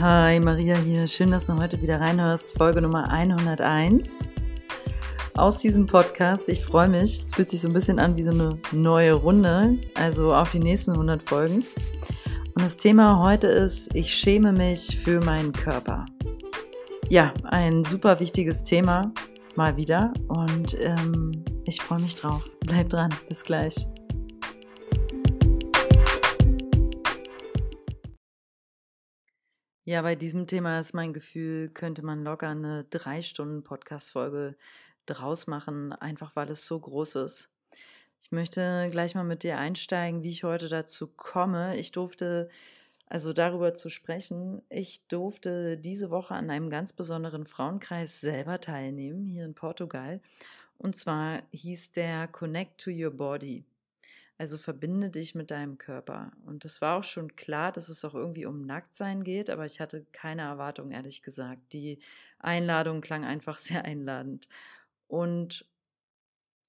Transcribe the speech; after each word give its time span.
Hi, 0.00 0.38
Maria 0.38 0.76
hier. 0.76 1.08
Schön, 1.08 1.32
dass 1.32 1.46
du 1.46 1.56
heute 1.56 1.82
wieder 1.82 2.00
reinhörst. 2.00 2.56
Folge 2.56 2.80
Nummer 2.80 3.10
101 3.10 4.44
aus 5.34 5.58
diesem 5.58 5.88
Podcast. 5.88 6.48
Ich 6.48 6.64
freue 6.64 6.86
mich. 6.86 7.18
Es 7.18 7.34
fühlt 7.34 7.50
sich 7.50 7.60
so 7.60 7.66
ein 7.66 7.74
bisschen 7.74 7.98
an 7.98 8.16
wie 8.16 8.22
so 8.22 8.30
eine 8.30 8.60
neue 8.70 9.14
Runde, 9.14 9.76
also 9.96 10.32
auf 10.32 10.52
die 10.52 10.60
nächsten 10.60 10.92
100 10.92 11.20
Folgen. 11.20 11.64
Und 12.54 12.62
das 12.62 12.76
Thema 12.76 13.18
heute 13.24 13.48
ist, 13.48 13.92
ich 13.92 14.14
schäme 14.14 14.52
mich 14.52 14.96
für 14.96 15.20
meinen 15.20 15.52
Körper. 15.52 16.06
Ja, 17.08 17.34
ein 17.42 17.82
super 17.82 18.20
wichtiges 18.20 18.62
Thema, 18.62 19.12
mal 19.56 19.76
wieder. 19.76 20.12
Und 20.28 20.76
ähm, 20.80 21.44
ich 21.64 21.82
freue 21.82 22.00
mich 22.00 22.14
drauf. 22.14 22.56
Bleib 22.60 22.88
dran. 22.88 23.12
Bis 23.28 23.42
gleich. 23.42 23.74
Ja, 29.88 30.02
bei 30.02 30.16
diesem 30.16 30.46
Thema 30.46 30.78
ist 30.80 30.92
mein 30.92 31.14
Gefühl, 31.14 31.70
könnte 31.70 32.04
man 32.04 32.22
locker 32.22 32.48
eine 32.48 32.84
drei 32.90 33.22
Stunden 33.22 33.64
Podcast-Folge 33.64 34.54
draus 35.06 35.46
machen, 35.46 35.94
einfach 35.94 36.36
weil 36.36 36.50
es 36.50 36.66
so 36.66 36.78
groß 36.78 37.14
ist. 37.14 37.48
Ich 38.20 38.30
möchte 38.30 38.88
gleich 38.90 39.14
mal 39.14 39.24
mit 39.24 39.44
dir 39.44 39.56
einsteigen, 39.56 40.22
wie 40.22 40.28
ich 40.28 40.44
heute 40.44 40.68
dazu 40.68 41.06
komme. 41.06 41.74
Ich 41.78 41.90
durfte, 41.90 42.50
also 43.06 43.32
darüber 43.32 43.72
zu 43.72 43.88
sprechen, 43.88 44.60
ich 44.68 45.06
durfte 45.08 45.78
diese 45.78 46.10
Woche 46.10 46.34
an 46.34 46.50
einem 46.50 46.68
ganz 46.68 46.92
besonderen 46.92 47.46
Frauenkreis 47.46 48.20
selber 48.20 48.60
teilnehmen, 48.60 49.24
hier 49.24 49.46
in 49.46 49.54
Portugal. 49.54 50.20
Und 50.76 50.96
zwar 50.96 51.40
hieß 51.52 51.92
der 51.92 52.28
Connect 52.28 52.78
to 52.78 52.90
Your 52.90 53.12
Body. 53.12 53.64
Also 54.38 54.56
verbinde 54.56 55.10
dich 55.10 55.34
mit 55.34 55.50
deinem 55.50 55.78
Körper. 55.78 56.30
Und 56.46 56.64
es 56.64 56.80
war 56.80 56.98
auch 56.98 57.04
schon 57.04 57.34
klar, 57.34 57.72
dass 57.72 57.88
es 57.88 58.04
auch 58.04 58.14
irgendwie 58.14 58.46
um 58.46 58.64
Nacktsein 58.64 59.24
geht, 59.24 59.50
aber 59.50 59.66
ich 59.66 59.80
hatte 59.80 60.06
keine 60.12 60.42
Erwartung, 60.42 60.92
ehrlich 60.92 61.22
gesagt. 61.22 61.72
Die 61.72 61.98
Einladung 62.38 63.00
klang 63.00 63.24
einfach 63.24 63.58
sehr 63.58 63.84
einladend. 63.84 64.48
Und 65.08 65.66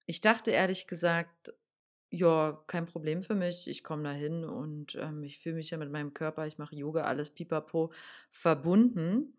ich 0.07 0.21
dachte 0.21 0.49
ehrlich 0.49 0.87
gesagt, 0.87 1.53
ja, 2.09 2.59
kein 2.65 2.87
Problem 2.87 3.21
für 3.21 3.35
mich. 3.35 3.67
Ich 3.67 3.83
komme 3.83 4.03
da 4.03 4.11
hin 4.11 4.43
und 4.43 4.95
ähm, 4.95 5.23
ich 5.23 5.37
fühle 5.37 5.55
mich 5.55 5.69
ja 5.69 5.77
mit 5.77 5.91
meinem 5.91 6.15
Körper, 6.15 6.47
ich 6.47 6.57
mache 6.57 6.75
Yoga, 6.75 7.03
alles 7.03 7.29
pipapo 7.29 7.91
verbunden. 8.31 9.37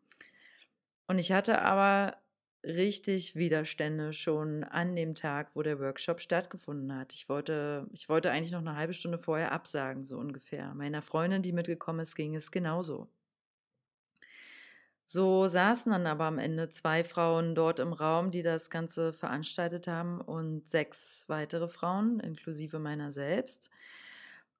Und 1.08 1.18
ich 1.18 1.32
hatte 1.32 1.62
aber 1.62 2.16
richtig 2.64 3.36
Widerstände 3.36 4.12
schon 4.12 4.64
an 4.64 4.94
dem 4.94 5.14
Tag, 5.14 5.50
wo 5.54 5.62
der 5.62 5.80
Workshop 5.80 6.20
stattgefunden 6.20 6.94
hat. 6.94 7.12
Ich 7.14 7.28
wollte, 7.28 7.86
ich 7.92 8.08
wollte 8.08 8.30
eigentlich 8.30 8.52
noch 8.52 8.60
eine 8.60 8.76
halbe 8.76 8.92
Stunde 8.92 9.18
vorher 9.18 9.52
absagen, 9.52 10.02
so 10.02 10.18
ungefähr. 10.18 10.74
Meiner 10.74 11.02
Freundin, 11.02 11.42
die 11.42 11.52
mitgekommen 11.52 12.00
ist, 12.00 12.16
ging 12.16 12.34
es 12.34 12.50
genauso. 12.50 13.08
So 15.04 15.48
saßen 15.48 15.90
dann 15.90 16.06
aber 16.06 16.26
am 16.26 16.38
Ende 16.38 16.70
zwei 16.70 17.02
Frauen 17.02 17.56
dort 17.56 17.80
im 17.80 17.92
Raum, 17.92 18.30
die 18.30 18.42
das 18.42 18.70
Ganze 18.70 19.12
veranstaltet 19.12 19.88
haben 19.88 20.20
und 20.20 20.68
sechs 20.68 21.24
weitere 21.28 21.66
Frauen, 21.66 22.20
inklusive 22.20 22.78
meiner 22.78 23.10
selbst. 23.10 23.70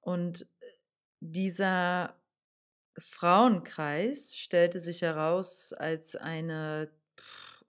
Und 0.01 0.47
dieser 1.21 2.15
Frauenkreis 2.97 4.35
stellte 4.35 4.79
sich 4.79 5.03
heraus 5.03 5.71
als 5.71 6.17
eine 6.17 6.91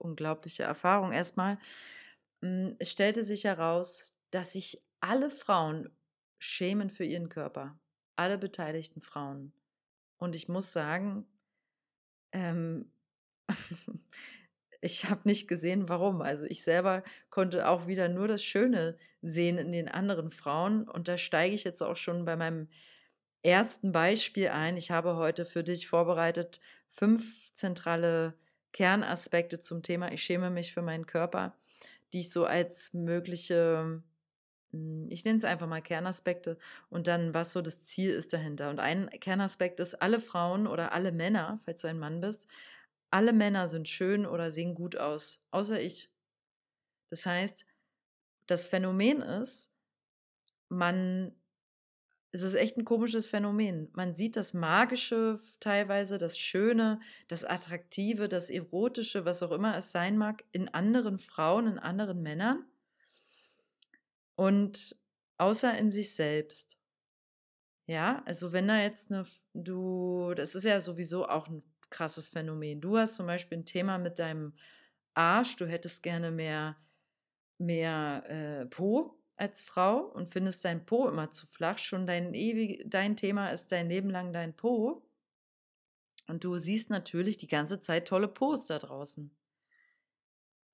unglaubliche 0.03 0.63
Erfahrung 0.63 1.11
erstmal. 1.11 1.57
Hm, 2.41 2.75
es 2.79 2.91
stellte 2.91 3.23
sich 3.23 3.45
heraus, 3.45 4.15
dass 4.31 4.53
sich 4.53 4.81
alle 4.99 5.29
Frauen 5.29 5.89
schämen 6.39 6.89
für 6.89 7.05
ihren 7.05 7.29
Körper. 7.29 7.79
Alle 8.15 8.37
beteiligten 8.37 9.01
Frauen. 9.01 9.53
Und 10.17 10.35
ich 10.35 10.47
muss 10.49 10.73
sagen, 10.73 11.25
ähm, 12.31 12.91
ich 14.81 15.09
habe 15.09 15.21
nicht 15.23 15.47
gesehen, 15.47 15.89
warum. 15.89 16.21
Also 16.21 16.45
ich 16.45 16.63
selber 16.63 17.03
konnte 17.29 17.67
auch 17.67 17.87
wieder 17.87 18.09
nur 18.09 18.27
das 18.27 18.43
Schöne 18.43 18.97
sehen 19.21 19.57
in 19.57 19.71
den 19.71 19.87
anderen 19.87 20.29
Frauen. 20.29 20.87
Und 20.87 21.07
da 21.07 21.17
steige 21.17 21.55
ich 21.55 21.63
jetzt 21.63 21.81
auch 21.81 21.95
schon 21.95 22.25
bei 22.25 22.35
meinem 22.35 22.67
ersten 23.41 23.91
Beispiel 23.91 24.49
ein. 24.49 24.77
Ich 24.77 24.91
habe 24.91 25.15
heute 25.15 25.45
für 25.45 25.63
dich 25.63 25.87
vorbereitet 25.87 26.59
fünf 26.87 27.53
zentrale 27.53 28.35
Kernaspekte 28.73 29.59
zum 29.59 29.83
Thema 29.83 30.11
Ich 30.11 30.23
schäme 30.23 30.49
mich 30.49 30.73
für 30.73 30.81
meinen 30.81 31.05
Körper, 31.05 31.55
die 32.11 32.21
ich 32.21 32.31
so 32.31 32.45
als 32.45 32.93
mögliche, 32.93 34.03
hm, 34.71 35.07
ich 35.09 35.23
nenne 35.23 35.37
es 35.37 35.45
einfach 35.45 35.67
mal 35.67 35.81
Kernaspekte 35.81 36.57
und 36.89 37.07
dann, 37.07 37.33
was 37.33 37.53
so 37.53 37.61
das 37.61 37.81
Ziel 37.81 38.11
ist 38.11 38.33
dahinter. 38.33 38.69
Und 38.69 38.79
ein 38.79 39.09
Kernaspekt 39.09 39.79
ist, 39.79 39.95
alle 40.01 40.19
Frauen 40.19 40.67
oder 40.67 40.91
alle 40.91 41.11
Männer, 41.11 41.59
falls 41.63 41.81
du 41.81 41.87
ein 41.87 41.99
Mann 41.99 42.19
bist, 42.19 42.47
alle 43.11 43.31
Männer 43.31 43.67
sind 43.67 43.87
schön 43.87 44.25
oder 44.25 44.51
sehen 44.51 44.75
gut 44.75 44.97
aus, 44.97 45.45
außer 45.51 45.79
ich. 45.79 46.09
Das 47.09 47.25
heißt, 47.25 47.65
das 48.47 48.67
Phänomen 48.67 49.21
ist, 49.21 49.71
man 50.67 51.31
es 52.33 52.41
ist 52.41 52.55
echt 52.55 52.77
ein 52.77 52.83
komisches 52.83 53.27
Phänomen. 53.27 53.89
Man 53.93 54.15
sieht 54.15 54.35
das 54.35 54.55
Magische 54.55 55.39
teilweise, 55.59 56.17
das 56.17 56.35
Schöne, 56.37 56.99
das 57.27 57.45
Attraktive, 57.45 58.27
das 58.27 58.49
Erotische, 58.49 59.23
was 59.23 59.43
auch 59.43 59.51
immer 59.51 59.77
es 59.77 59.91
sein 59.91 60.17
mag, 60.17 60.43
in 60.51 60.67
anderen 60.67 61.19
Frauen, 61.19 61.67
in 61.67 61.77
anderen 61.77 62.23
Männern 62.23 62.65
und 64.35 64.95
außer 65.37 65.77
in 65.77 65.91
sich 65.91 66.15
selbst. 66.15 66.79
Ja, 67.85 68.23
also 68.25 68.51
wenn 68.51 68.67
da 68.67 68.81
jetzt 68.81 69.11
eine, 69.11 69.27
du, 69.53 70.33
das 70.35 70.55
ist 70.55 70.63
ja 70.63 70.81
sowieso 70.81 71.27
auch 71.27 71.47
ein 71.47 71.61
krasses 71.91 72.29
Phänomen. 72.29 72.81
Du 72.81 72.97
hast 72.97 73.15
zum 73.15 73.27
Beispiel 73.27 73.59
ein 73.59 73.65
Thema 73.65 73.99
mit 73.99 74.17
deinem 74.17 74.53
Arsch, 75.13 75.55
du 75.57 75.67
hättest 75.67 76.01
gerne 76.01 76.31
mehr, 76.31 76.77
mehr 77.59 78.23
äh, 78.27 78.65
Po 78.65 79.22
als 79.35 79.61
Frau 79.61 79.99
und 79.99 80.29
findest 80.29 80.65
dein 80.65 80.85
Po 80.85 81.07
immer 81.07 81.31
zu 81.31 81.47
flach, 81.47 81.77
schon 81.77 82.05
dein 82.05 82.33
ewig, 82.33 82.83
dein 82.85 83.15
Thema 83.15 83.49
ist 83.49 83.71
dein 83.71 83.89
Leben 83.89 84.09
lang 84.09 84.33
dein 84.33 84.55
Po. 84.55 85.03
Und 86.27 86.43
du 86.43 86.57
siehst 86.57 86.89
natürlich 86.89 87.37
die 87.37 87.47
ganze 87.47 87.81
Zeit 87.81 88.07
tolle 88.07 88.27
Po's 88.27 88.65
da 88.65 88.79
draußen. 88.79 89.35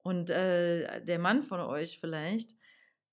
Und 0.03 0.30
äh, 0.30 1.03
der 1.03 1.19
Mann 1.19 1.44
von 1.44 1.59
euch 1.59 2.00
vielleicht 2.00 2.52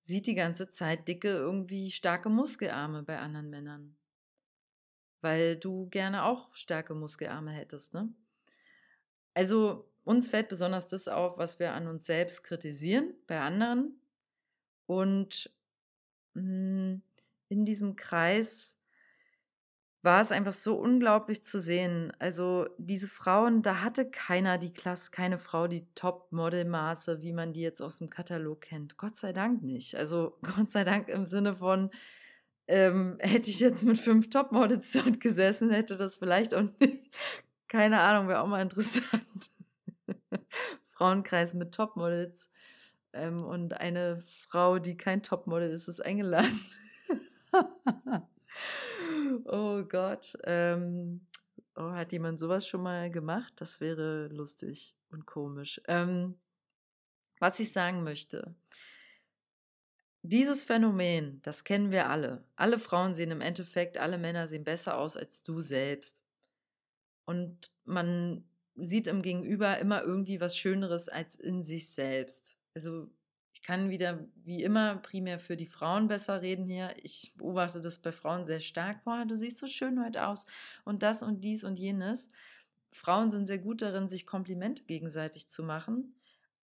sieht 0.01 0.27
die 0.27 0.35
ganze 0.35 0.69
Zeit 0.69 1.07
dicke, 1.07 1.29
irgendwie 1.29 1.91
starke 1.91 2.29
Muskelarme 2.29 3.03
bei 3.03 3.19
anderen 3.19 3.49
Männern. 3.49 3.97
Weil 5.21 5.57
du 5.57 5.89
gerne 5.89 6.23
auch 6.23 6.53
starke 6.55 6.93
Muskelarme 6.93 7.51
hättest, 7.51 7.93
ne? 7.93 8.13
Also 9.33 9.91
uns 10.03 10.29
fällt 10.29 10.47
besonders 10.47 10.87
das 10.87 11.07
auf, 11.07 11.37
was 11.37 11.59
wir 11.59 11.73
an 11.73 11.87
uns 11.87 12.05
selbst 12.05 12.43
kritisieren 12.43 13.13
bei 13.27 13.39
anderen 13.39 13.99
und 14.87 15.51
hm, 16.33 17.01
in 17.49 17.65
diesem 17.65 17.95
Kreis 17.95 18.79
war 20.03 20.21
es 20.21 20.31
einfach 20.31 20.53
so 20.53 20.75
unglaublich 20.75 21.43
zu 21.43 21.59
sehen. 21.59 22.13
Also 22.19 22.67
diese 22.77 23.07
Frauen, 23.07 23.61
da 23.61 23.81
hatte 23.81 24.09
keiner 24.09 24.57
die 24.57 24.71
Klasse, 24.71 25.11
keine 25.11 25.37
Frau 25.37 25.67
die 25.67 25.85
Top-Model-Maße, 25.95 27.21
wie 27.21 27.33
man 27.33 27.53
die 27.53 27.61
jetzt 27.61 27.81
aus 27.81 27.97
dem 27.97 28.09
Katalog 28.09 28.61
kennt. 28.61 28.97
Gott 28.97 29.15
sei 29.15 29.33
Dank 29.33 29.63
nicht. 29.63 29.95
Also 29.95 30.37
Gott 30.55 30.69
sei 30.69 30.83
Dank 30.83 31.09
im 31.09 31.25
Sinne 31.25 31.55
von, 31.55 31.91
ähm, 32.67 33.17
hätte 33.19 33.49
ich 33.49 33.59
jetzt 33.59 33.83
mit 33.83 33.97
fünf 33.97 34.29
Topmodels 34.29 34.91
dort 34.93 35.19
gesessen, 35.19 35.71
hätte 35.71 35.97
das 35.97 36.17
vielleicht 36.17 36.53
auch 36.53 36.63
nicht, 36.79 37.03
keine 37.67 37.99
Ahnung, 38.01 38.27
wäre 38.27 38.41
auch 38.41 38.47
mal 38.47 38.61
interessant. 38.61 39.49
Frauenkreis 40.89 41.53
mit 41.53 41.73
Topmodels. 41.73 42.49
Ähm, 43.17 43.43
und 43.43 43.73
eine 43.73 44.23
Frau, 44.27 44.79
die 44.79 44.95
kein 44.95 45.23
Topmodel 45.23 45.69
ist, 45.69 45.87
ist 45.87 46.01
eingeladen. 46.01 46.59
oh 49.45 49.83
Gott. 49.83 50.37
Ähm, 50.43 51.25
oh, 51.75 51.91
hat 51.91 52.11
jemand 52.11 52.39
sowas 52.39 52.67
schon 52.67 52.83
mal 52.83 53.09
gemacht? 53.09 53.53
Das 53.57 53.81
wäre 53.81 54.27
lustig 54.27 54.95
und 55.09 55.25
komisch. 55.25 55.81
Ähm, 55.87 56.35
was 57.39 57.59
ich 57.59 57.71
sagen 57.71 58.03
möchte. 58.03 58.55
Dieses 60.23 60.63
Phänomen, 60.63 61.41
das 61.43 61.63
kennen 61.63 61.91
wir 61.91 62.09
alle. 62.09 62.43
Alle 62.55 62.79
Frauen 62.79 63.15
sehen 63.15 63.31
im 63.31 63.41
Endeffekt, 63.41 63.97
alle 63.97 64.17
Männer 64.17 64.47
sehen 64.47 64.63
besser 64.63 64.97
aus 64.97 65.15
als 65.15 65.43
du 65.43 65.61
selbst. 65.61 66.23
Und 67.25 67.71
man 67.85 68.43
sieht 68.75 69.07
im 69.07 69.21
Gegenüber 69.21 69.77
immer 69.79 70.03
irgendwie 70.03 70.41
was 70.41 70.57
Schöneres 70.57 71.09
als 71.09 71.35
in 71.35 71.63
sich 71.63 71.89
selbst 71.89 72.56
also 72.77 73.09
ich 73.53 73.63
kann 73.63 73.89
wieder 73.89 74.23
wie 74.43 74.61
immer 74.61 74.97
primär 74.97 75.39
für 75.39 75.57
die 75.57 75.65
Frauen 75.65 76.07
besser 76.07 76.43
reden 76.43 76.67
hier. 76.67 76.93
Ich 77.01 77.33
beobachte 77.37 77.81
das 77.81 77.97
bei 77.97 78.11
Frauen 78.11 78.45
sehr 78.45 78.59
stark. 78.59 79.03
Boah, 79.03 79.25
du 79.25 79.35
siehst 79.35 79.57
so 79.57 79.65
schön 79.65 80.03
heute 80.05 80.27
aus 80.27 80.45
und 80.85 81.01
das 81.01 81.23
und 81.23 81.43
dies 81.43 81.63
und 81.63 81.79
jenes. 81.79 82.29
Frauen 82.91 83.31
sind 83.31 83.47
sehr 83.47 83.57
gut 83.57 83.81
darin, 83.81 84.07
sich 84.07 84.27
Komplimente 84.27 84.83
gegenseitig 84.83 85.47
zu 85.47 85.63
machen. 85.63 86.13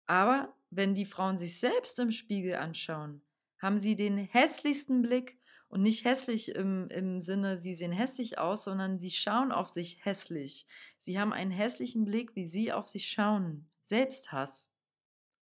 Aber 0.05 0.53
wenn 0.69 0.93
die 0.93 1.07
Frauen 1.07 1.39
sich 1.39 1.59
selbst 1.59 1.97
im 1.97 2.11
Spiegel 2.11 2.55
anschauen, 2.55 3.23
haben 3.57 3.79
sie 3.79 3.95
den 3.95 4.17
hässlichsten 4.17 5.01
Blick 5.01 5.39
Und 5.69 5.81
nicht 5.81 6.05
hässlich 6.05 6.53
im, 6.53 6.89
im 6.89 7.21
Sinne, 7.21 7.57
sie 7.57 7.73
sehen 7.73 7.91
hässlich 7.91 8.37
aus, 8.37 8.65
sondern 8.65 8.99
sie 8.99 9.09
schauen 9.09 9.51
auf 9.51 9.69
sich 9.69 10.05
hässlich. 10.05 10.67
Sie 10.99 11.19
haben 11.19 11.33
einen 11.33 11.49
hässlichen 11.49 12.05
Blick, 12.05 12.35
wie 12.35 12.45
sie 12.45 12.71
auf 12.71 12.87
sich 12.87 13.09
schauen. 13.09 13.67
Selbsthass. 13.81 14.72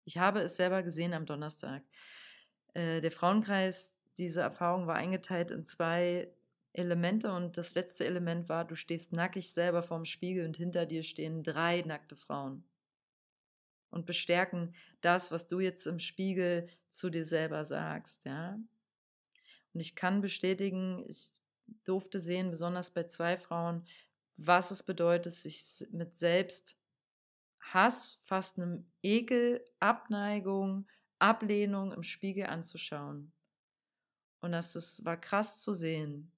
Ich 0.05 0.19
habe 0.19 0.41
es 0.41 0.57
selber 0.57 0.83
gesehen 0.83 1.13
am 1.13 1.27
Donnerstag. 1.27 1.83
Äh, 2.75 3.01
der 3.01 3.13
Frauenkreis, 3.13 3.97
diese 4.19 4.41
Erfahrung 4.41 4.87
war 4.87 4.97
eingeteilt 4.97 5.51
in 5.51 5.65
zwei 5.65 6.33
Elemente 6.73 7.33
und 7.33 7.57
das 7.57 7.75
letzte 7.75 8.05
Element 8.07 8.49
war, 8.49 8.65
du 8.65 8.77
stehst 8.77 9.13
nackig 9.13 9.53
selber 9.53 9.83
vorm 9.83 10.05
Spiegel 10.05 10.47
und 10.47 10.57
hinter 10.57 10.87
dir 10.87 11.03
stehen 11.03 11.43
drei 11.43 11.83
nackte 11.83 12.17
Frauen 12.17 12.65
und 13.91 14.07
bestärken 14.07 14.75
das, 15.01 15.33
was 15.33 15.49
du 15.49 15.61
jetzt 15.61 15.87
im 15.87 15.99
Spiegel 15.99 16.69
zu 16.89 17.11
dir 17.11 17.25
selber 17.25 17.65
sagst, 17.65 18.25
ja. 18.25 18.59
Und 19.73 19.81
ich 19.81 19.95
kann 19.95 20.21
bestätigen, 20.21 21.05
ich 21.09 21.41
durfte 21.85 22.19
sehen, 22.19 22.51
besonders 22.51 22.93
bei 22.93 23.05
zwei 23.05 23.37
Frauen, 23.37 23.87
was 24.37 24.71
es 24.71 24.83
bedeutet, 24.83 25.33
sich 25.33 25.87
mit 25.93 26.17
Selbsthass, 27.71 28.21
fast 28.25 28.59
einem 28.59 28.85
Ekel, 29.03 29.65
Abneigung, 29.79 30.87
Ablehnung 31.19 31.93
im 31.93 32.03
Spiegel 32.03 32.47
anzuschauen. 32.47 33.33
Und 34.41 34.53
das 34.53 34.75
ist, 34.75 35.05
war 35.05 35.17
krass 35.17 35.61
zu 35.61 35.73
sehen. 35.73 36.33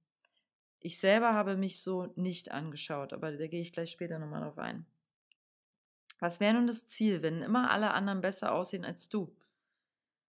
Ich 0.80 0.98
selber 0.98 1.34
habe 1.34 1.56
mich 1.56 1.80
so 1.80 2.12
nicht 2.16 2.50
angeschaut, 2.50 3.12
aber 3.12 3.30
da 3.36 3.46
gehe 3.46 3.60
ich 3.62 3.72
gleich 3.72 3.92
später 3.92 4.18
nochmal 4.18 4.42
drauf 4.42 4.58
ein. 4.58 4.84
Was 6.18 6.40
wäre 6.40 6.54
nun 6.54 6.66
das 6.66 6.86
Ziel, 6.86 7.22
wenn 7.22 7.40
immer 7.40 7.70
alle 7.70 7.92
anderen 7.94 8.20
besser 8.20 8.52
aussehen 8.52 8.84
als 8.84 9.08
du? 9.08 9.34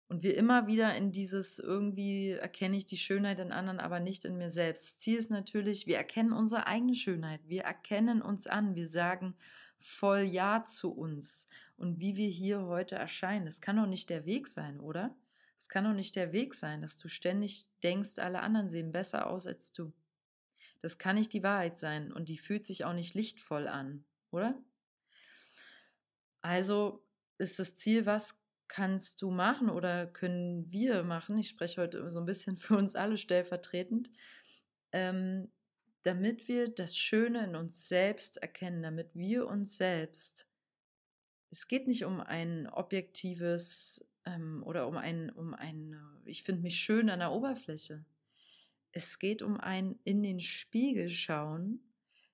Und 0.08 0.24
wir 0.24 0.36
immer 0.36 0.68
wieder 0.68 0.94
in 0.96 1.14
dieses 1.14 1.58
irgendwie 1.58 2.32
erkenne 2.32 2.76
ich 2.76 2.86
die 2.86 2.98
Schönheit 2.98 3.40
in 3.40 3.54
anderen, 3.54 3.80
aber 3.80 4.02
nicht 4.02 4.26
in 4.26 4.38
mir 4.38 4.50
selbst. 4.50 5.00
Ziel 5.00 5.18
ist 5.18 5.32
natürlich, 5.32 5.88
wir 5.88 5.96
erkennen 5.96 6.34
unsere 6.34 6.68
eigene 6.68 6.96
Schönheit. 6.96 7.40
Wir 7.48 7.64
erkennen 7.64 8.22
uns 8.22 8.46
an. 8.46 8.76
Wir 8.76 8.88
sagen 8.88 9.36
voll 9.82 10.22
Ja 10.22 10.64
zu 10.66 10.94
uns 10.94 11.50
und 11.78 12.00
wie 12.00 12.16
wir 12.16 12.30
hier 12.30 12.62
heute 12.66 12.96
erscheinen. 12.96 13.46
Das 13.46 13.62
kann 13.62 13.78
doch 13.78 13.88
nicht 13.88 14.10
der 14.10 14.26
Weg 14.26 14.48
sein, 14.48 14.80
oder? 14.80 15.16
Es 15.58 15.70
kann 15.70 15.84
doch 15.84 15.94
nicht 15.94 16.16
der 16.16 16.32
Weg 16.32 16.54
sein, 16.54 16.82
dass 16.82 16.98
du 16.98 17.08
ständig 17.08 17.68
denkst, 17.84 18.18
alle 18.18 18.42
anderen 18.42 18.70
sehen 18.70 18.92
besser 18.92 19.28
aus 19.28 19.46
als 19.46 19.74
du. 19.74 19.94
Das 20.82 20.98
kann 20.98 21.16
nicht 21.16 21.34
die 21.34 21.44
Wahrheit 21.44 21.78
sein 21.78 22.12
und 22.12 22.30
die 22.30 22.38
fühlt 22.38 22.66
sich 22.66 22.86
auch 22.86 22.94
nicht 22.94 23.14
lichtvoll 23.14 23.68
an, 23.68 24.04
oder? 24.32 24.58
Also 26.42 27.06
ist 27.38 27.60
das 27.60 27.76
Ziel, 27.76 28.06
was 28.06 28.42
kannst 28.68 29.22
du 29.22 29.30
machen 29.30 29.70
oder 29.70 30.08
können 30.08 30.72
wir 30.72 31.04
machen? 31.04 31.38
Ich 31.38 31.50
spreche 31.50 31.82
heute 31.82 32.10
so 32.10 32.20
ein 32.20 32.26
bisschen 32.26 32.58
für 32.60 32.76
uns 32.76 32.96
alle 32.96 33.18
stellvertretend, 33.18 34.10
ähm, 34.92 35.52
damit 36.04 36.48
wir 36.48 36.68
das 36.68 36.98
Schöne 36.98 37.46
in 37.46 37.56
uns 37.56 37.88
selbst 37.88 38.38
erkennen, 38.38 38.82
damit 38.82 39.14
wir 39.14 39.48
uns 39.48 39.78
selbst, 39.78 40.48
es 41.52 41.68
geht 41.68 41.88
nicht 41.88 42.06
um 42.06 42.22
ein 42.22 42.68
objektives 42.68 44.08
ähm, 44.26 44.64
oder 44.66 44.88
um 44.88 44.98
ein, 44.98 45.30
um 45.30 45.54
ein, 45.54 46.00
ich 46.26 46.44
finde 46.44 46.62
mich 46.62 46.78
schön 46.78 47.10
an 47.10 47.20
der 47.20 47.32
Oberfläche. 47.32 48.06
Es 48.94 49.20
geht 49.20 49.42
um 49.42 49.60
ein 49.60 50.00
in 50.04 50.24
den 50.24 50.40
Spiegel 50.40 51.10
schauen, 51.10 51.82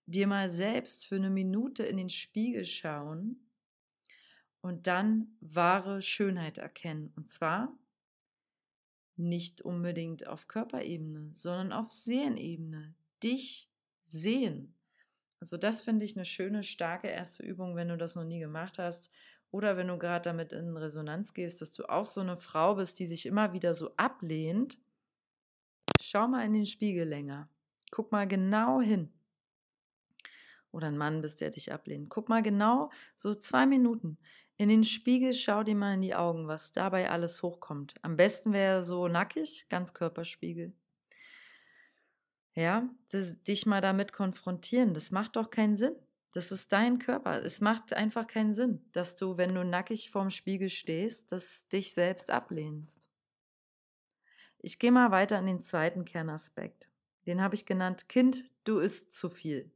dir 0.06 0.28
mal 0.28 0.50
selbst 0.50 1.08
für 1.08 1.16
eine 1.16 1.30
Minute 1.30 1.84
in 1.84 1.98
den 1.98 2.10
Spiegel 2.10 2.66
schauen 2.66 3.48
und 4.62 4.88
dann 4.88 5.36
wahre 5.40 6.02
Schönheit 6.02 6.58
erkennen. 6.58 7.12
Und 7.16 7.30
zwar 7.30 7.78
nicht 9.16 9.62
unbedingt 9.62 10.28
auf 10.28 10.48
Körperebene, 10.48 11.32
sondern 11.34 11.72
auf 11.74 11.92
Seelenebene. 11.92 12.96
Dich 13.24 13.70
sehen. 14.04 14.76
Also 15.40 15.58
das 15.58 15.82
finde 15.82 16.06
ich 16.06 16.16
eine 16.16 16.26
schöne, 16.26 16.64
starke 16.64 17.08
erste 17.08 17.44
Übung, 17.44 17.76
wenn 17.76 17.90
du 17.90 17.98
das 17.98 18.16
noch 18.16 18.24
nie 18.24 18.40
gemacht 18.40 18.80
hast. 18.80 19.12
Oder 19.52 19.78
wenn 19.78 19.88
du 19.88 19.98
gerade 19.98 20.24
damit 20.24 20.52
in 20.52 20.76
Resonanz 20.76 21.34
gehst, 21.34 21.62
dass 21.62 21.74
du 21.74 21.86
auch 21.86 22.06
so 22.06 22.22
eine 22.22 22.38
Frau 22.38 22.76
bist, 22.76 23.00
die 23.00 23.08
sich 23.08 23.26
immer 23.26 23.54
wieder 23.54 23.74
so 23.74 23.96
ablehnt 23.96 24.78
Schau 26.10 26.28
mal 26.28 26.46
in 26.46 26.54
den 26.54 26.66
Spiegel 26.66 27.06
länger. 27.08 27.50
Guck 27.92 28.12
mal 28.12 28.28
genau 28.28 28.80
hin. 28.80 29.12
Oder 30.72 30.88
ein 30.88 30.98
Mann 30.98 31.22
bist, 31.22 31.42
der 31.42 31.50
dich 31.50 31.74
ablehnt. 31.74 32.10
Guck 32.10 32.30
mal 32.30 32.44
genau, 32.44 32.92
so 33.16 33.34
zwei 33.34 33.66
Minuten. 33.66 34.18
In 34.58 34.70
den 34.70 34.84
Spiegel 34.84 35.34
schau 35.34 35.64
dir 35.64 35.76
mal 35.76 35.96
in 35.96 36.02
die 36.02 36.16
Augen, 36.16 36.48
was 36.48 36.72
dabei 36.72 37.10
alles 37.10 37.42
hochkommt. 37.44 37.96
Am 38.04 38.16
besten 38.16 38.54
wäre 38.54 38.84
so 38.84 39.08
nackig, 39.08 39.68
ganz 39.70 39.94
Körperspiegel. 39.94 40.74
Ja, 42.58 42.90
das, 43.12 43.44
dich 43.44 43.68
mal 43.68 43.82
damit 43.82 44.14
konfrontieren. 44.14 44.96
Das 44.96 45.12
macht 45.12 45.36
doch 45.36 45.52
keinen 45.52 45.78
Sinn. 45.78 45.96
Das 46.32 46.52
ist 46.52 46.72
dein 46.72 46.98
Körper. 46.98 47.44
Es 47.44 47.62
macht 47.62 47.94
einfach 47.94 48.26
keinen 48.26 48.56
Sinn, 48.56 48.84
dass 48.94 49.16
du, 49.16 49.38
wenn 49.38 49.54
du 49.54 49.64
nackig 49.64 50.10
vorm 50.10 50.32
Spiegel 50.32 50.70
stehst, 50.70 51.32
das 51.32 51.68
dich 51.68 51.94
selbst 51.94 52.32
ablehnst. 52.32 53.10
Ich 54.58 54.80
gehe 54.80 54.92
mal 54.92 55.12
weiter 55.12 55.38
in 55.38 55.46
den 55.46 55.62
zweiten 55.62 56.04
Kernaspekt. 56.04 56.90
Den 57.28 57.42
habe 57.42 57.54
ich 57.54 57.68
genannt, 57.68 58.10
Kind, 58.10 58.46
du 58.64 58.80
isst 58.80 59.12
zu 59.12 59.30
viel. 59.30 59.70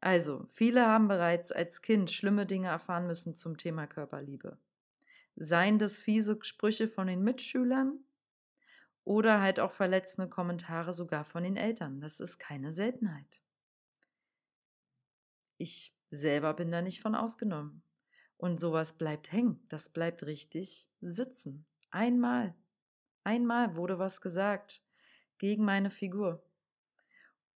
Also, 0.00 0.46
viele 0.48 0.84
haben 0.84 1.06
bereits 1.06 1.52
als 1.52 1.80
Kind 1.80 2.10
schlimme 2.10 2.46
Dinge 2.46 2.68
erfahren 2.68 3.06
müssen 3.06 3.36
zum 3.36 3.56
Thema 3.56 3.86
Körperliebe. 3.86 4.58
Seien 5.36 5.78
das 5.78 6.00
fiese 6.00 6.40
Sprüche 6.42 6.88
von 6.88 7.06
den 7.06 7.22
Mitschülern 7.22 8.00
oder 9.06 9.40
halt 9.40 9.60
auch 9.60 9.72
verletzende 9.72 10.28
Kommentare 10.28 10.92
sogar 10.92 11.24
von 11.24 11.44
den 11.44 11.56
Eltern. 11.56 12.02
Das 12.02 12.20
ist 12.20 12.38
keine 12.38 12.72
Seltenheit. 12.72 13.40
Ich 15.56 15.96
selber 16.10 16.52
bin 16.52 16.70
da 16.70 16.82
nicht 16.82 17.00
von 17.00 17.14
ausgenommen. 17.14 17.82
Und 18.36 18.60
sowas 18.60 18.98
bleibt 18.98 19.32
hängen, 19.32 19.64
das 19.70 19.88
bleibt 19.88 20.24
richtig 20.24 20.90
sitzen. 21.00 21.64
Einmal, 21.90 22.54
Einmal 23.26 23.74
wurde 23.74 23.98
was 23.98 24.20
gesagt 24.20 24.84
gegen 25.38 25.64
meine 25.64 25.90
Figur. 25.90 26.48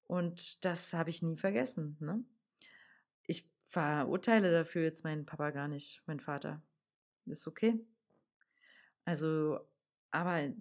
Und 0.08 0.66
das 0.66 0.96
habe 0.96 1.12
ich 1.12 1.22
nie 1.22 1.38
vergessen. 1.38 1.96
Ne? 2.00 2.24
Ich 3.28 3.52
verurteile 3.68 4.52
dafür 4.52 4.82
jetzt 4.82 5.04
meinen 5.04 5.28
Papa 5.28 5.52
gar 5.52 5.68
nicht, 5.68 6.02
mein 6.08 6.20
Vater. 6.20 6.64
ist 7.28 7.48
okay. 7.48 7.86
Also, 9.06 9.60
aber 10.10 10.52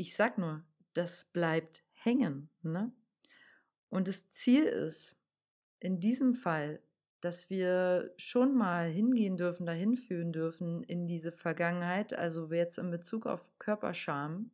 ich 0.00 0.16
sag 0.16 0.38
nur, 0.38 0.64
das 0.94 1.26
bleibt 1.26 1.82
hängen. 1.92 2.48
Ne? 2.62 2.90
Und 3.90 4.08
das 4.08 4.28
Ziel 4.30 4.64
ist, 4.64 5.22
in 5.78 6.00
diesem 6.00 6.32
Fall, 6.32 6.82
dass 7.20 7.50
wir 7.50 8.14
schon 8.16 8.56
mal 8.56 8.88
hingehen 8.88 9.36
dürfen, 9.36 9.66
dahin 9.66 9.98
führen 9.98 10.32
dürfen 10.32 10.82
in 10.84 11.06
diese 11.06 11.30
Vergangenheit, 11.30 12.14
also 12.14 12.50
jetzt 12.50 12.78
in 12.78 12.90
Bezug 12.90 13.26
auf 13.26 13.50
Körperscham. 13.58 14.50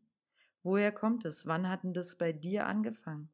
Woher 0.62 0.90
kommt 0.90 1.24
es? 1.24 1.46
Wann 1.46 1.68
hat 1.68 1.84
denn 1.84 1.94
das 1.94 2.18
bei 2.18 2.32
dir 2.32 2.66
angefangen? 2.66 3.30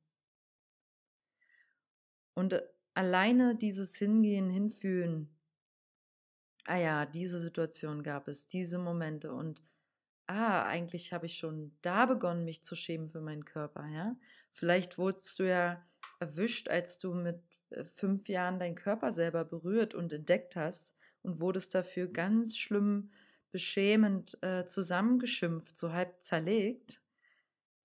Und 2.35 2.53
äh, 2.53 2.63
alleine 2.93 3.57
dieses 3.57 3.97
Hingehen, 3.97 4.51
Hinfühlen, 4.51 5.35
ah 6.67 6.77
ja, 6.77 7.07
diese 7.07 7.41
Situation 7.41 8.03
gab 8.03 8.29
es, 8.29 8.49
diese 8.49 8.79
Momente 8.79 9.33
und 9.33 9.63
ah, 10.33 10.67
eigentlich 10.67 11.13
habe 11.13 11.27
ich 11.27 11.37
schon 11.37 11.77
da 11.83 12.07
begonnen, 12.07 12.45
mich 12.45 12.63
zu 12.65 12.77
schämen 12.77 13.11
für 13.11 13.21
meinen 13.21 13.45
Körper, 13.45 13.87
ja. 13.87 14.17
Vielleicht 14.53 14.99
wurdest 14.99 15.39
du 15.39 15.45
ja 15.45 15.85
erwischt, 16.21 16.69
als 16.69 16.99
du 16.99 17.15
mit 17.15 17.41
äh, 17.71 17.85
fünf 17.85 18.29
Jahren 18.29 18.59
deinen 18.59 18.75
Körper 18.75 19.13
selber 19.13 19.45
berührt 19.45 19.95
und 19.95 20.13
entdeckt 20.13 20.57
hast 20.57 20.97
und 21.23 21.41
wurdest 21.41 21.75
dafür 21.75 22.09
ganz 22.09 22.57
schlimm 22.59 23.11
beschämend 23.51 24.39
äh, 24.43 24.67
zusammengeschimpft, 24.67 25.77
so 25.77 25.93
halb 25.93 26.23
zerlegt 26.23 27.03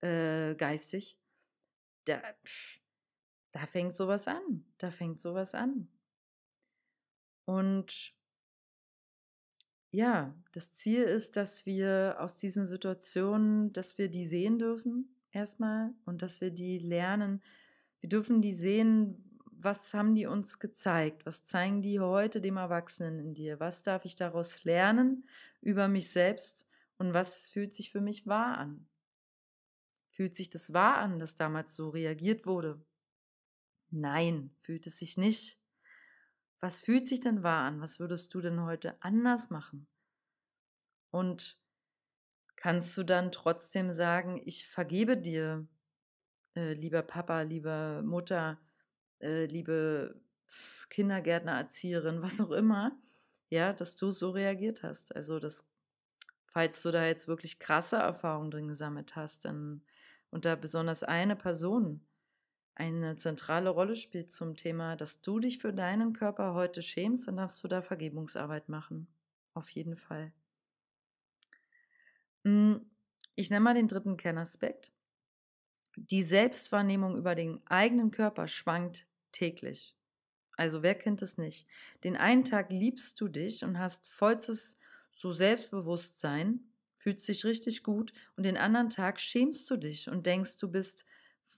äh, 0.00 0.54
geistig, 0.54 1.18
da, 2.04 2.20
pff, 2.44 2.80
da 3.52 3.66
fängt 3.66 3.96
sowas 3.96 4.28
an. 4.28 4.64
Da 4.78 4.90
fängt 4.90 5.20
sowas 5.20 5.54
an. 5.54 5.88
Und 7.44 8.14
ja, 9.90 10.34
das 10.52 10.72
Ziel 10.72 11.02
ist, 11.02 11.36
dass 11.36 11.66
wir 11.66 12.16
aus 12.18 12.36
diesen 12.36 12.66
Situationen, 12.66 13.72
dass 13.72 13.98
wir 13.98 14.08
die 14.08 14.26
sehen 14.26 14.58
dürfen, 14.58 15.16
erstmal, 15.32 15.94
und 16.04 16.22
dass 16.22 16.40
wir 16.40 16.50
die 16.50 16.78
lernen. 16.78 17.42
Wir 18.00 18.08
dürfen 18.08 18.42
die 18.42 18.52
sehen, 18.52 19.24
was 19.50 19.92
haben 19.94 20.14
die 20.14 20.26
uns 20.26 20.58
gezeigt? 20.58 21.26
Was 21.26 21.44
zeigen 21.44 21.82
die 21.82 22.00
heute 22.00 22.40
dem 22.40 22.56
Erwachsenen 22.56 23.18
in 23.18 23.34
dir? 23.34 23.58
Was 23.60 23.82
darf 23.82 24.04
ich 24.04 24.14
daraus 24.14 24.64
lernen 24.64 25.26
über 25.60 25.88
mich 25.88 26.10
selbst 26.10 26.68
und 26.98 27.12
was 27.12 27.48
fühlt 27.48 27.74
sich 27.74 27.90
für 27.90 28.00
mich 28.00 28.26
wahr 28.26 28.58
an? 28.58 28.86
Fühlt 30.10 30.34
sich 30.34 30.50
das 30.50 30.72
wahr 30.72 30.98
an, 30.98 31.18
dass 31.18 31.34
damals 31.34 31.74
so 31.74 31.88
reagiert 31.90 32.46
wurde? 32.46 32.80
Nein, 33.90 34.50
fühlt 34.60 34.86
es 34.86 34.98
sich 34.98 35.16
nicht. 35.16 35.60
Was 36.60 36.80
fühlt 36.80 37.06
sich 37.06 37.20
denn 37.20 37.42
wahr 37.42 37.64
an? 37.64 37.80
Was 37.80 38.00
würdest 38.00 38.34
du 38.34 38.40
denn 38.40 38.62
heute 38.62 38.96
anders 39.00 39.50
machen? 39.50 39.86
Und 41.10 41.60
kannst 42.56 42.96
du 42.96 43.04
dann 43.04 43.30
trotzdem 43.30 43.92
sagen, 43.92 44.40
ich 44.44 44.66
vergebe 44.66 45.16
dir 45.16 45.66
äh, 46.56 46.74
lieber 46.74 47.02
Papa, 47.02 47.42
liebe 47.42 48.02
Mutter, 48.04 48.58
äh, 49.20 49.46
liebe 49.46 50.20
Kindergärtner, 50.90 51.52
Erzieherin, 51.52 52.22
was 52.22 52.40
auch 52.40 52.50
immer, 52.50 52.98
ja, 53.48 53.72
dass 53.72 53.96
du 53.96 54.10
so 54.10 54.30
reagiert 54.30 54.82
hast. 54.82 55.14
Also 55.14 55.38
das, 55.38 55.70
falls 56.46 56.82
du 56.82 56.90
da 56.90 57.06
jetzt 57.06 57.28
wirklich 57.28 57.60
krasse 57.60 57.96
Erfahrungen 57.96 58.50
drin 58.50 58.68
gesammelt 58.68 59.14
hast, 59.16 59.44
dann 59.44 59.82
und 60.30 60.44
da 60.44 60.56
besonders 60.56 61.04
eine 61.04 61.36
Person 61.36 62.06
eine 62.78 63.16
zentrale 63.16 63.70
Rolle 63.70 63.96
spielt 63.96 64.30
zum 64.30 64.56
Thema, 64.56 64.94
dass 64.94 65.20
du 65.20 65.40
dich 65.40 65.58
für 65.58 65.72
deinen 65.72 66.12
Körper 66.12 66.54
heute 66.54 66.80
schämst, 66.80 67.26
dann 67.26 67.36
darfst 67.36 67.62
du 67.64 67.68
da 67.68 67.82
Vergebungsarbeit 67.82 68.68
machen. 68.68 69.08
Auf 69.52 69.68
jeden 69.70 69.96
Fall. 69.96 70.32
Hm, 72.44 72.80
ich 73.34 73.50
nenne 73.50 73.64
mal 73.64 73.74
den 73.74 73.88
dritten 73.88 74.16
Kernaspekt. 74.16 74.92
Die 75.96 76.22
Selbstwahrnehmung 76.22 77.16
über 77.16 77.34
den 77.34 77.60
eigenen 77.66 78.12
Körper 78.12 78.46
schwankt 78.46 79.06
täglich. 79.32 79.96
Also 80.56 80.84
wer 80.84 80.94
kennt 80.94 81.20
es 81.20 81.36
nicht? 81.36 81.66
Den 82.04 82.16
einen 82.16 82.44
Tag 82.44 82.70
liebst 82.70 83.20
du 83.20 83.26
dich 83.26 83.64
und 83.64 83.78
hast 83.78 84.08
vollstes 84.08 84.78
so 85.10 85.32
Selbstbewusstsein, 85.32 86.60
fühlst 86.94 87.26
dich 87.26 87.44
richtig 87.44 87.82
gut 87.82 88.12
und 88.36 88.44
den 88.44 88.56
anderen 88.56 88.90
Tag 88.90 89.18
schämst 89.18 89.68
du 89.68 89.76
dich 89.76 90.08
und 90.08 90.26
denkst, 90.26 90.58
du 90.58 90.70
bist 90.70 91.06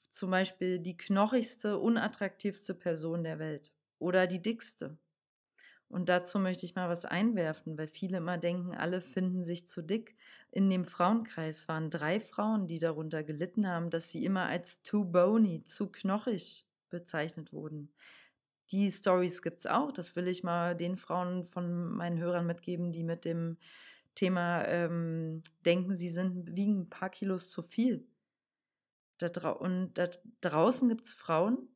zum 0.09 0.31
Beispiel 0.31 0.79
die 0.79 0.97
knochigste, 0.97 1.79
unattraktivste 1.79 2.75
Person 2.75 3.25
der 3.25 3.39
Welt 3.39 3.73
oder 3.99 4.27
die 4.27 4.43
dickste. 4.43 4.99
Und 5.89 6.09
dazu 6.09 6.39
möchte 6.39 6.65
ich 6.65 6.77
mal 6.77 6.89
was 6.89 7.05
einwerfen, 7.05 7.77
weil 7.77 7.89
viele 7.89 8.19
immer 8.19 8.39
denken, 8.39 8.75
alle 8.75 9.01
finden 9.01 9.43
sich 9.43 9.67
zu 9.67 9.83
dick. 9.83 10.17
In 10.53 10.71
dem 10.71 10.85
Frauenkreis 10.85 11.67
waren 11.67 11.91
drei 11.91 12.21
Frauen, 12.21 12.69
die 12.69 12.79
darunter 12.79 13.25
gelitten 13.25 13.67
haben, 13.67 13.91
dass 13.91 14.11
sie 14.11 14.25
immer 14.25 14.47
als 14.47 14.85
too 14.85 15.05
bony, 15.05 15.65
zu 15.65 15.91
knochig 15.91 16.65
bezeichnet 16.91 17.53
wurden. 17.53 17.93
Die 18.71 18.89
Stories 18.89 19.43
gibt 19.43 19.59
es 19.59 19.67
auch. 19.67 19.91
Das 19.91 20.15
will 20.15 20.29
ich 20.29 20.45
mal 20.45 20.77
den 20.77 20.97
Frauen 20.97 21.43
von 21.43 21.91
meinen 21.93 22.19
Hörern 22.21 22.47
mitgeben, 22.47 22.93
die 22.93 23.03
mit 23.03 23.25
dem 23.25 23.57
Thema 24.15 24.65
ähm, 24.67 25.43
denken, 25.65 25.97
sie 25.97 26.09
sind 26.09 26.55
wiegen 26.55 26.83
ein 26.83 26.91
paar 26.91 27.11
Kilos 27.11 27.51
zu 27.51 27.63
viel. 27.63 28.07
Da 29.21 29.51
und 29.51 29.95
da 29.95 30.09
draußen 30.41 30.89
gibt 30.89 31.05
es 31.05 31.13
Frauen, 31.13 31.69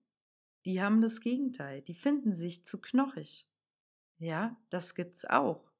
die 0.66 0.82
haben 0.82 1.00
das 1.00 1.20
Gegenteil. 1.20 1.82
Die 1.82 1.94
finden 1.94 2.32
sich 2.32 2.64
zu 2.64 2.80
knochig. 2.80 3.48
Ja, 4.18 4.56
das 4.70 4.94
gibt's 4.94 5.24
auch. 5.24 5.70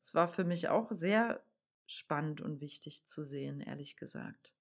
Es 0.00 0.14
war 0.14 0.28
für 0.28 0.44
mich 0.44 0.68
auch 0.68 0.90
sehr 0.90 1.44
spannend 1.86 2.40
und 2.40 2.60
wichtig 2.60 3.04
zu 3.04 3.22
sehen, 3.22 3.60
ehrlich 3.60 3.96
gesagt. 3.96 4.52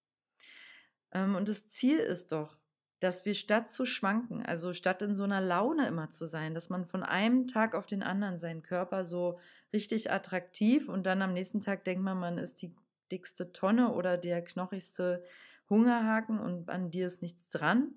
Ähm, 1.12 1.36
und 1.36 1.50
das 1.50 1.68
Ziel 1.68 1.98
ist 1.98 2.32
doch, 2.32 2.58
dass 3.00 3.26
wir 3.26 3.36
statt 3.36 3.70
zu 3.70 3.86
schwanken, 3.86 4.44
also 4.44 4.74
statt 4.74 5.02
in 5.02 5.14
so 5.14 5.24
einer 5.24 5.42
Laune 5.42 5.88
immer 5.88 6.10
zu 6.10 6.26
sein, 6.26 6.56
dass 6.56 6.70
man 6.70 6.86
von 6.86 7.04
einem 7.04 7.48
Tag 7.48 7.76
auf 7.76 7.86
den 7.86 8.02
anderen 8.02 8.40
seinen 8.40 8.64
Körper 8.64 9.04
so 9.04 9.40
richtig 9.72 10.12
attraktiv 10.12 10.90
und 10.90 11.06
dann 11.06 11.22
am 11.22 11.34
nächsten 11.34 11.62
Tag 11.62 11.84
denkt 11.84 12.04
man, 12.04 12.20
man 12.20 12.38
ist 12.38 12.62
die 12.62 12.76
dickste 13.12 13.54
Tonne 13.54 13.94
oder 13.94 14.18
der 14.18 14.44
knochigste 14.44 15.24
Hungerhaken 15.70 16.40
und 16.40 16.70
an 16.70 16.92
dir 16.92 17.08
ist 17.08 17.22
nichts 17.22 17.50
dran. 17.50 17.94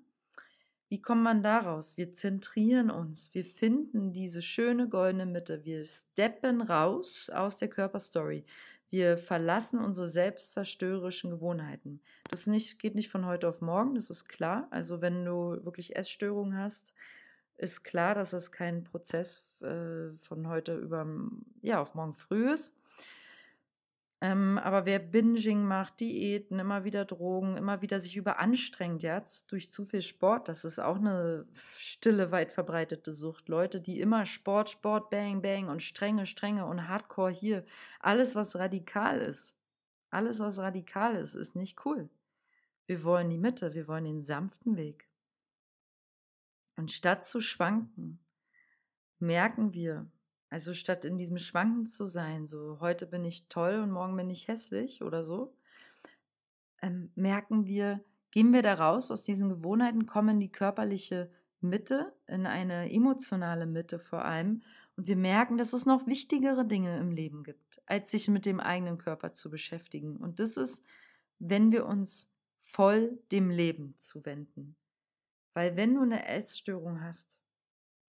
Wie 0.89 1.01
kommt 1.01 1.23
man 1.23 1.41
daraus? 1.41 1.95
Wir 1.95 2.11
zentrieren 2.11 2.91
uns, 2.91 3.33
wir 3.33 3.45
finden 3.45 4.11
diese 4.11 4.41
schöne 4.41 4.89
goldene 4.89 5.25
Mitte, 5.25 5.63
wir 5.63 5.85
steppen 5.85 6.61
raus 6.61 7.29
aus 7.29 7.59
der 7.59 7.69
Körperstory. 7.69 8.45
Wir 8.89 9.17
verlassen 9.17 9.79
unsere 9.79 10.05
selbstzerstörerischen 10.05 11.31
Gewohnheiten. 11.31 12.01
Das 12.29 12.45
nicht, 12.45 12.77
geht 12.77 12.95
nicht 12.95 13.09
von 13.09 13.25
heute 13.25 13.47
auf 13.47 13.61
morgen, 13.61 13.95
das 13.95 14.09
ist 14.09 14.27
klar. 14.27 14.67
Also 14.69 14.99
wenn 14.99 15.23
du 15.23 15.63
wirklich 15.63 15.95
Essstörungen 15.95 16.57
hast, 16.57 16.93
ist 17.55 17.83
klar, 17.83 18.13
dass 18.13 18.33
es 18.33 18.51
kein 18.51 18.83
Prozess 18.83 19.61
äh, 19.61 20.11
von 20.17 20.49
heute 20.49 20.75
über 20.75 21.07
ja, 21.61 21.81
auf 21.81 21.95
morgen 21.95 22.13
früh 22.13 22.51
ist. 22.51 22.75
Ähm, 24.23 24.59
aber 24.59 24.85
wer 24.85 24.99
Binging 24.99 25.65
macht, 25.65 25.99
Diäten, 25.99 26.59
immer 26.59 26.83
wieder 26.83 27.05
Drogen, 27.05 27.57
immer 27.57 27.81
wieder 27.81 27.99
sich 27.99 28.15
überanstrengt, 28.15 29.01
ja, 29.01 29.19
durch 29.49 29.71
zu 29.71 29.83
viel 29.83 30.03
Sport, 30.03 30.47
das 30.47 30.63
ist 30.63 30.77
auch 30.77 30.97
eine 30.97 31.47
stille, 31.53 32.31
weit 32.31 32.53
verbreitete 32.53 33.11
Sucht. 33.11 33.49
Leute, 33.49 33.81
die 33.81 33.99
immer 33.99 34.27
Sport, 34.27 34.69
Sport, 34.69 35.09
Bang, 35.09 35.41
Bang 35.41 35.69
und 35.69 35.81
Strenge, 35.81 36.27
Strenge 36.27 36.67
und 36.67 36.87
Hardcore 36.87 37.31
hier, 37.31 37.65
alles, 37.99 38.35
was 38.35 38.55
radikal 38.57 39.19
ist, 39.19 39.57
alles, 40.11 40.39
was 40.39 40.59
radikal 40.59 41.15
ist, 41.15 41.33
ist 41.33 41.55
nicht 41.55 41.83
cool. 41.85 42.07
Wir 42.85 43.03
wollen 43.03 43.29
die 43.31 43.39
Mitte, 43.39 43.73
wir 43.73 43.87
wollen 43.87 44.03
den 44.03 44.21
sanften 44.21 44.77
Weg. 44.77 45.09
Und 46.75 46.91
statt 46.91 47.25
zu 47.25 47.41
schwanken, 47.41 48.19
merken 49.17 49.73
wir, 49.73 50.11
also 50.51 50.73
statt 50.73 51.05
in 51.05 51.17
diesem 51.17 51.37
Schwanken 51.37 51.85
zu 51.85 52.05
sein, 52.05 52.45
so 52.45 52.79
heute 52.81 53.07
bin 53.07 53.23
ich 53.23 53.47
toll 53.47 53.79
und 53.79 53.89
morgen 53.89 54.17
bin 54.17 54.29
ich 54.29 54.49
hässlich 54.49 55.01
oder 55.01 55.23
so, 55.23 55.53
ähm, 56.81 57.09
merken 57.15 57.65
wir, 57.65 58.03
gehen 58.31 58.51
wir 58.51 58.61
da 58.61 58.73
raus 58.73 59.11
aus 59.11 59.23
diesen 59.23 59.47
Gewohnheiten, 59.47 60.05
kommen 60.05 60.35
in 60.35 60.39
die 60.41 60.51
körperliche 60.51 61.31
Mitte, 61.61 62.13
in 62.27 62.45
eine 62.45 62.91
emotionale 62.91 63.65
Mitte 63.65 63.97
vor 63.97 64.25
allem. 64.25 64.61
Und 64.97 65.07
wir 65.07 65.15
merken, 65.15 65.57
dass 65.57 65.71
es 65.71 65.85
noch 65.85 66.05
wichtigere 66.05 66.65
Dinge 66.65 66.99
im 66.99 67.11
Leben 67.11 67.43
gibt, 67.43 67.81
als 67.85 68.11
sich 68.11 68.27
mit 68.27 68.45
dem 68.45 68.59
eigenen 68.59 68.97
Körper 68.97 69.31
zu 69.31 69.49
beschäftigen. 69.49 70.17
Und 70.17 70.41
das 70.41 70.57
ist, 70.57 70.83
wenn 71.39 71.71
wir 71.71 71.85
uns 71.85 72.29
voll 72.57 73.17
dem 73.31 73.49
Leben 73.49 73.95
zuwenden. 73.95 74.75
Weil 75.53 75.77
wenn 75.77 75.95
du 75.95 76.01
eine 76.01 76.27
Essstörung 76.27 77.01
hast, 77.01 77.40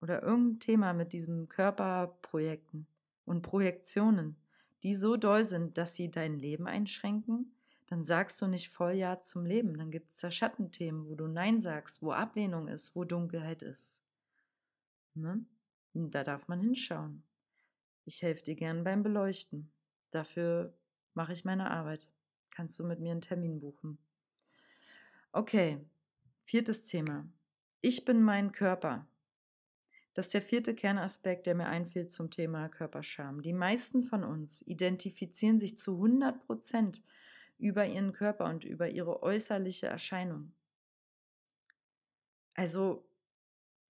oder 0.02 0.23
irgendein 0.23 0.59
Thema 0.59 0.92
mit 0.92 1.12
diesen 1.12 1.49
Körperprojekten 1.49 2.87
und 3.25 3.42
Projektionen, 3.42 4.37
die 4.82 4.94
so 4.94 5.16
doll 5.16 5.44
sind, 5.44 5.78
dass 5.78 5.94
sie 5.94 6.11
dein 6.11 6.38
Leben 6.38 6.66
einschränken, 6.66 7.54
dann 7.87 8.02
sagst 8.02 8.42
du 8.42 8.47
nicht 8.47 8.68
voll 8.68 8.94
Ja 8.94 9.21
zum 9.21 9.47
Leben. 9.47 9.76
Dann 9.78 9.90
gibt 9.90 10.11
es 10.11 10.18
da 10.18 10.30
Schattenthemen, 10.30 11.09
wo 11.09 11.14
du 11.14 11.28
Nein 11.28 11.61
sagst, 11.61 12.02
wo 12.02 12.11
Ablehnung 12.11 12.66
ist, 12.66 12.97
wo 12.97 13.04
Dunkelheit 13.04 13.62
ist. 13.62 14.02
Ne? 15.14 15.44
Da 15.94 16.25
darf 16.25 16.49
man 16.49 16.61
hinschauen. 16.61 17.23
Ich 18.04 18.23
helfe 18.23 18.42
dir 18.42 18.54
gern 18.56 18.82
beim 18.82 19.02
Beleuchten. 19.02 19.71
Dafür 20.11 20.75
mache 21.14 21.32
ich 21.32 21.44
meine 21.44 21.71
Arbeit. 21.71 22.09
Kannst 22.50 22.78
du 22.78 22.85
mit 22.85 22.99
mir 22.99 23.12
einen 23.12 23.21
Termin 23.21 23.61
buchen. 23.61 23.99
Okay, 25.30 25.78
viertes 26.44 26.88
Thema. 26.88 27.28
Ich 27.82 28.04
bin 28.04 28.23
mein 28.23 28.52
Körper. 28.52 29.06
Das 30.14 30.26
ist 30.26 30.35
der 30.35 30.42
vierte 30.42 30.75
Kernaspekt, 30.75 31.47
der 31.47 31.54
mir 31.54 31.66
einfiel 31.66 32.07
zum 32.07 32.31
Thema 32.31 32.69
Körperscham. 32.69 33.42
Die 33.42 33.54
meisten 33.54 34.02
von 34.02 34.25
uns 34.25 34.61
identifizieren 34.62 35.59
sich 35.59 35.76
zu 35.78 35.95
100 35.95 36.45
Prozent 36.47 37.02
über 37.59 37.87
ihren 37.87 38.12
Körper 38.12 38.47
und 38.47 38.64
über 38.64 38.90
ihre 38.90 39.23
äußerliche 39.23 39.87
Erscheinung. 39.87 40.52
Also, 42.54 43.09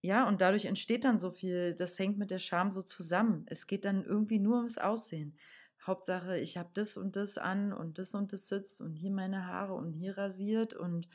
ja, 0.01 0.27
und 0.27 0.41
dadurch 0.41 0.65
entsteht 0.65 1.03
dann 1.03 1.19
so 1.19 1.31
viel, 1.31 1.75
das 1.75 1.99
hängt 1.99 2.17
mit 2.17 2.31
der 2.31 2.39
Scham 2.39 2.71
so 2.71 2.81
zusammen. 2.81 3.45
Es 3.47 3.67
geht 3.67 3.83
dann 3.83 4.05
irgendwie 4.05 4.39
nur 4.39 4.57
ums 4.57 4.77
Aussehen. 4.77 5.37
Hauptsache, 5.85 6.37
ich 6.39 6.57
habe 6.57 6.69
das 6.73 6.95
und 6.95 7.17
das 7.17 7.37
an 7.37 7.73
und 7.73 7.97
das 7.97 8.13
und 8.15 8.31
das 8.31 8.47
sitzt 8.47 8.79
und 8.79 8.95
hier 8.95 9.11
meine 9.11 9.47
Haare 9.47 9.73
und 9.73 9.91
hier 9.91 10.17
rasiert 10.17 10.73
und 10.73 11.09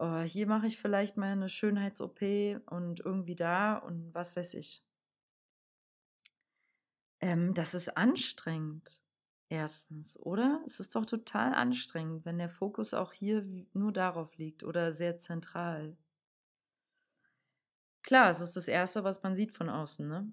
oh, 0.00 0.20
hier 0.22 0.46
mache 0.46 0.66
ich 0.66 0.78
vielleicht 0.78 1.18
mal 1.18 1.32
eine 1.32 1.50
Schönheits-OP 1.50 2.22
und 2.66 3.00
irgendwie 3.00 3.36
da 3.36 3.76
und 3.76 4.14
was 4.14 4.34
weiß 4.34 4.54
ich. 4.54 4.82
Ähm, 7.20 7.52
das 7.54 7.74
ist 7.74 7.96
anstrengend. 7.96 9.02
Erstens, 9.50 10.18
oder? 10.18 10.62
Es 10.64 10.78
ist 10.80 10.94
doch 10.94 11.04
total 11.04 11.54
anstrengend, 11.54 12.24
wenn 12.24 12.38
der 12.38 12.48
Fokus 12.48 12.94
auch 12.94 13.12
hier 13.12 13.44
nur 13.72 13.92
darauf 13.92 14.36
liegt 14.36 14.62
oder 14.62 14.92
sehr 14.92 15.16
zentral. 15.16 15.96
Klar, 18.02 18.30
es 18.30 18.40
ist 18.40 18.56
das 18.56 18.68
Erste, 18.68 19.04
was 19.04 19.22
man 19.22 19.36
sieht 19.36 19.52
von 19.52 19.68
außen, 19.68 20.08
ne? 20.08 20.32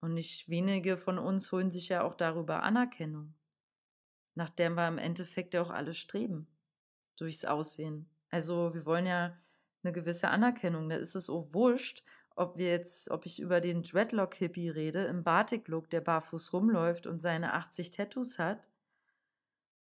Und 0.00 0.14
nicht 0.14 0.48
wenige 0.48 0.96
von 0.96 1.18
uns 1.18 1.50
holen 1.50 1.70
sich 1.70 1.88
ja 1.88 2.02
auch 2.02 2.14
darüber 2.14 2.62
Anerkennung, 2.62 3.34
nach 4.36 4.48
der 4.48 4.70
wir 4.70 4.88
im 4.88 4.98
Endeffekt 4.98 5.52
ja 5.52 5.62
auch 5.62 5.70
alle 5.70 5.92
streben, 5.92 6.46
durchs 7.16 7.44
Aussehen. 7.44 8.08
Also 8.30 8.74
wir 8.74 8.86
wollen 8.86 9.06
ja 9.06 9.36
eine 9.82 9.92
gewisse 9.92 10.28
Anerkennung. 10.28 10.88
Da 10.88 10.96
ist 10.96 11.14
es 11.14 11.30
auch 11.30 11.52
wurscht, 11.52 12.04
ob 12.34 12.58
wir 12.58 12.68
jetzt, 12.68 13.10
ob 13.10 13.24
ich 13.24 13.40
über 13.40 13.60
den 13.60 13.82
Dreadlock-Hippie 13.82 14.68
rede, 14.68 15.04
im 15.04 15.24
Batik-Look, 15.24 15.88
der 15.90 16.02
barfuß 16.02 16.52
rumläuft 16.52 17.06
und 17.06 17.20
seine 17.22 17.54
80 17.54 17.90
Tattoos 17.90 18.38
hat 18.38 18.68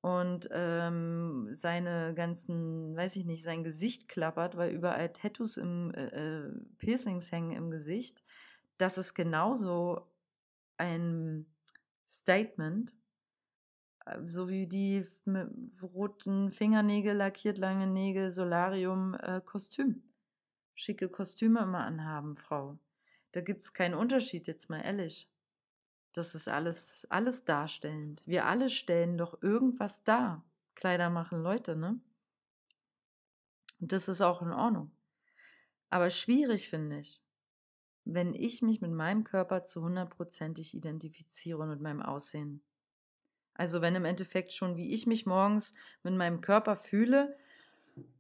und 0.02 0.48
ähm, 0.52 1.50
seine 1.52 2.14
ganzen, 2.14 2.96
weiß 2.96 3.18
ich 3.18 3.26
nicht, 3.26 3.44
sein 3.44 3.64
Gesicht 3.64 4.08
klappert, 4.08 4.56
weil 4.56 4.72
überall 4.72 5.10
Tattoos 5.10 5.58
im 5.58 5.92
äh, 5.94 6.06
äh 6.06 6.52
Piercings 6.78 7.32
hängen 7.32 7.52
im 7.52 7.72
Gesicht. 7.72 8.24
Das 8.78 8.98
ist 8.98 9.16
genauso 9.16 10.08
ein 10.78 11.46
Statement, 12.08 12.96
so 14.24 14.50
wie 14.50 14.68
die 14.68 15.06
mit 15.26 15.50
roten 15.82 16.52
Fingernägel, 16.52 17.16
lackiert 17.16 17.58
lange 17.58 17.88
Nägel, 17.88 18.32
Solarium, 18.32 19.16
äh, 19.16 19.42
Kostüm. 19.42 20.04
Schicke 20.76 21.10
Kostüme 21.10 21.62
immer 21.62 21.86
anhaben, 21.86 22.36
Frau. 22.36 22.78
Da 23.32 23.42
gibt 23.42 23.64
es 23.64 23.74
keinen 23.74 23.96
Unterschied, 23.96 24.48
jetzt 24.48 24.70
mal 24.70 24.82
ehrlich. 24.82 25.30
Das 26.14 26.36
ist 26.36 26.48
alles, 26.48 27.06
alles 27.10 27.46
darstellend. 27.46 28.24
Wir 28.26 28.46
alle 28.46 28.70
stellen 28.70 29.18
doch 29.18 29.42
irgendwas 29.42 30.04
dar. 30.04 30.44
Kleider 30.76 31.10
machen 31.10 31.42
Leute, 31.42 31.76
ne? 31.76 32.00
Und 33.80 33.92
das 33.92 34.08
ist 34.08 34.22
auch 34.22 34.42
in 34.42 34.52
Ordnung. 34.52 34.92
Aber 35.90 36.10
schwierig 36.10 36.70
finde 36.70 37.00
ich, 37.00 37.24
wenn 38.04 38.34
ich 38.34 38.62
mich 38.62 38.82
mit 38.82 38.92
meinem 38.92 39.24
Körper 39.24 39.64
zu 39.64 39.84
hundertprozentig 39.84 40.74
identifiziere 40.74 41.60
und 41.60 41.70
mit 41.70 41.82
meinem 41.82 42.02
Aussehen. 42.02 42.64
Also 43.58 43.82
wenn 43.82 43.96
im 43.96 44.06
Endeffekt 44.06 44.54
schon, 44.54 44.78
wie 44.78 44.94
ich 44.94 45.08
mich 45.08 45.26
morgens 45.26 45.74
mit 46.04 46.14
meinem 46.14 46.42
Körper 46.42 46.76
fühle 46.76 47.36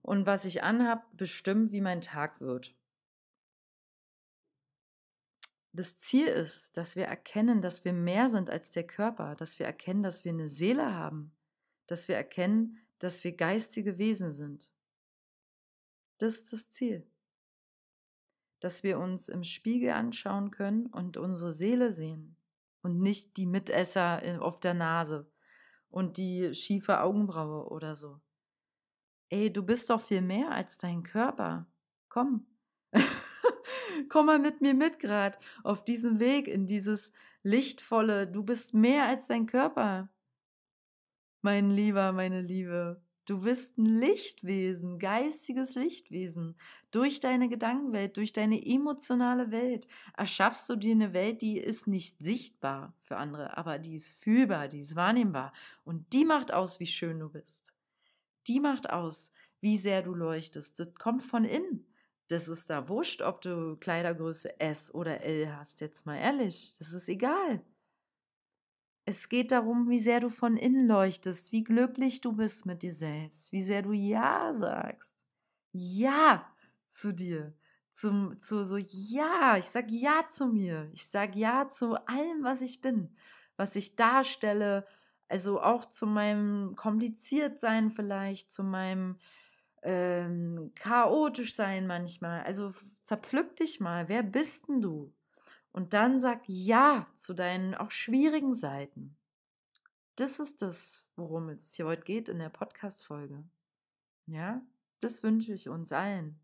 und 0.02 0.26
was 0.26 0.46
ich 0.46 0.64
anhab, 0.64 1.06
bestimmt, 1.16 1.72
wie 1.72 1.82
mein 1.82 2.02
Tag 2.02 2.42
wird. 2.42 2.76
Das 5.74 6.00
Ziel 6.00 6.26
ist, 6.26 6.76
dass 6.76 6.96
wir 6.96 7.06
erkennen, 7.06 7.62
dass 7.62 7.86
wir 7.86 7.94
mehr 7.94 8.30
sind 8.30 8.50
als 8.50 8.72
der 8.72 8.88
Körper, 8.88 9.36
dass 9.36 9.60
wir 9.60 9.68
erkennen, 9.68 10.02
dass 10.02 10.26
wir 10.26 10.32
eine 10.32 10.50
Seele 10.50 10.96
haben, 10.96 11.32
dass 11.86 12.08
wir 12.08 12.16
erkennen, 12.16 12.80
dass 12.98 13.24
wir 13.24 13.36
geistige 13.36 14.00
Wesen 14.00 14.32
sind. 14.32 14.74
Das 16.18 16.40
ist 16.40 16.52
das 16.52 16.72
Ziel. 16.72 17.06
Dass 18.60 18.84
wir 18.84 18.98
uns 18.98 19.30
im 19.30 19.44
Spiegel 19.44 19.92
anschauen 19.92 20.50
können 20.50 20.88
und 20.88 21.16
unsere 21.16 21.54
Seele 21.54 21.92
sehen 21.92 22.37
und 22.82 23.02
nicht 23.02 23.38
die 23.38 23.46
Mitesser 23.46 24.22
auf 24.42 24.60
der 24.60 24.74
Nase 24.74 25.32
und 25.92 26.18
die 26.18 26.54
schiefe 26.54 27.02
Augenbraue 27.02 27.70
oder 27.70 27.96
so. 27.96 28.22
Ey, 29.30 29.52
du 29.52 29.64
bist 29.64 29.90
doch 29.90 30.02
viel 30.02 30.22
mehr 30.22 30.52
als 30.52 30.78
dein 30.78 31.04
Körper. 31.04 31.68
Komm. 32.10 32.48
Komm 34.10 34.28
mal 34.28 34.40
mit 34.40 34.62
mir 34.62 34.74
mit 34.74 35.00
grad 35.00 35.38
auf 35.64 35.84
diesem 35.84 36.20
Weg 36.20 36.48
in 36.48 36.66
dieses 36.66 37.14
lichtvolle, 37.44 38.28
du 38.28 38.44
bist 38.44 38.74
mehr 38.74 39.06
als 39.06 39.28
dein 39.28 39.46
Körper. 39.46 40.10
Mein 41.42 41.72
Lieber, 41.72 42.12
meine 42.12 42.42
Liebe. 42.42 43.02
Du 43.28 43.42
bist 43.42 43.78
ein 43.78 44.00
Lichtwesen, 44.00 45.00
geistiges 45.00 45.76
Lichtwesen. 45.76 46.56
Durch 46.92 47.20
deine 47.20 47.50
Gedankenwelt, 47.50 48.16
durch 48.16 48.32
deine 48.32 48.66
emotionale 48.66 49.52
Welt 49.52 49.90
erschaffst 50.16 50.70
du 50.70 50.78
dir 50.78 50.94
eine 50.94 51.12
Welt, 51.12 51.42
die 51.42 51.58
ist 51.58 51.88
nicht 51.88 52.16
sichtbar 52.24 52.94
für 53.02 53.18
andere, 53.18 53.58
aber 53.58 53.80
die 53.80 53.96
ist 53.96 54.14
fühlbar, 54.14 54.70
die 54.70 54.80
ist 54.80 54.96
wahrnehmbar. 54.96 55.52
Und 55.84 56.14
die 56.14 56.24
macht 56.24 56.54
aus, 56.54 56.80
wie 56.80 56.88
schön 56.88 57.20
du 57.20 57.28
bist. 57.28 57.74
Die 58.48 58.62
macht 58.62 58.90
aus, 58.90 59.34
wie 59.60 59.76
sehr 59.76 60.04
du 60.04 60.14
leuchtest. 60.14 60.80
Das 60.80 60.96
kommt 60.96 61.22
von 61.22 61.44
innen. 61.44 61.86
Das 62.30 62.48
ist 62.48 62.70
da 62.70 62.88
wurscht, 62.88 63.22
ob 63.22 63.42
du 63.42 63.76
Kleidergröße 63.76 64.58
S 64.62 64.94
oder 64.96 65.20
L 65.20 65.54
hast. 65.54 65.82
Jetzt 65.82 66.06
mal 66.06 66.16
ehrlich, 66.16 66.76
das 66.80 66.94
ist 66.94 67.10
egal. 67.10 67.62
Es 69.10 69.30
geht 69.30 69.54
darum, 69.54 69.90
wie 69.90 70.00
sehr 70.00 70.20
du 70.20 70.30
von 70.30 70.58
innen 70.58 70.86
leuchtest, 70.86 71.54
wie 71.54 71.64
glücklich 71.64 72.20
du 72.20 72.34
bist 72.34 72.66
mit 72.66 72.84
dir 72.84 72.92
selbst, 72.92 73.54
wie 73.54 73.62
sehr 73.62 73.82
du 73.82 73.94
Ja 73.94 74.52
sagst. 74.52 75.26
Ja 75.72 76.46
zu 76.84 77.14
dir. 77.14 77.54
Zum, 77.90 78.38
zu 78.38 78.66
so, 78.66 78.76
ja, 78.76 79.56
ich 79.58 79.64
sag 79.64 79.90
Ja 79.90 80.28
zu 80.28 80.48
mir. 80.48 80.90
Ich 80.92 81.08
sag 81.08 81.38
Ja 81.38 81.70
zu 81.70 81.96
allem, 82.06 82.44
was 82.44 82.62
ich 82.62 82.82
bin, 82.82 83.16
was 83.56 83.78
ich 83.78 83.96
darstelle. 83.96 84.86
Also 85.30 85.62
auch 85.62 85.86
zu 85.86 86.06
meinem 86.06 86.76
Kompliziertsein 86.76 87.92
vielleicht, 87.92 88.52
zu 88.52 88.66
meinem 88.66 89.20
ähm, 89.84 90.74
chaotisch 90.76 91.56
sein 91.56 91.88
manchmal. 91.88 92.44
Also 92.44 92.74
zerpflück 93.04 93.56
dich 93.56 93.80
mal. 93.80 94.10
Wer 94.10 94.24
bist 94.24 94.68
denn 94.68 94.82
du? 94.82 95.14
Und 95.78 95.94
dann 95.94 96.20
sag 96.20 96.42
Ja 96.48 97.06
zu 97.14 97.36
deinen 97.36 97.76
auch 97.76 97.92
schwierigen 97.92 98.56
Seiten. 98.56 99.16
Das 100.16 100.40
ist 100.40 100.64
das, 100.64 101.12
worum 101.16 101.50
es 101.50 101.76
hier 101.76 101.86
heute 101.86 102.02
geht 102.02 102.30
in 102.30 102.40
der 102.40 102.50
Podcast-Folge. 102.50 103.44
Ja, 104.26 104.66
das 105.02 105.22
wünsche 105.22 105.54
ich 105.54 105.70
uns 105.70 105.92
allen. 105.92 106.40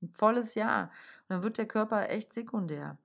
Ein 0.00 0.08
volles 0.08 0.54
Ja. 0.54 0.84
Und 0.84 0.90
dann 1.28 1.42
wird 1.42 1.58
der 1.58 1.68
Körper 1.68 2.08
echt 2.08 2.32
sekundär. 2.32 2.96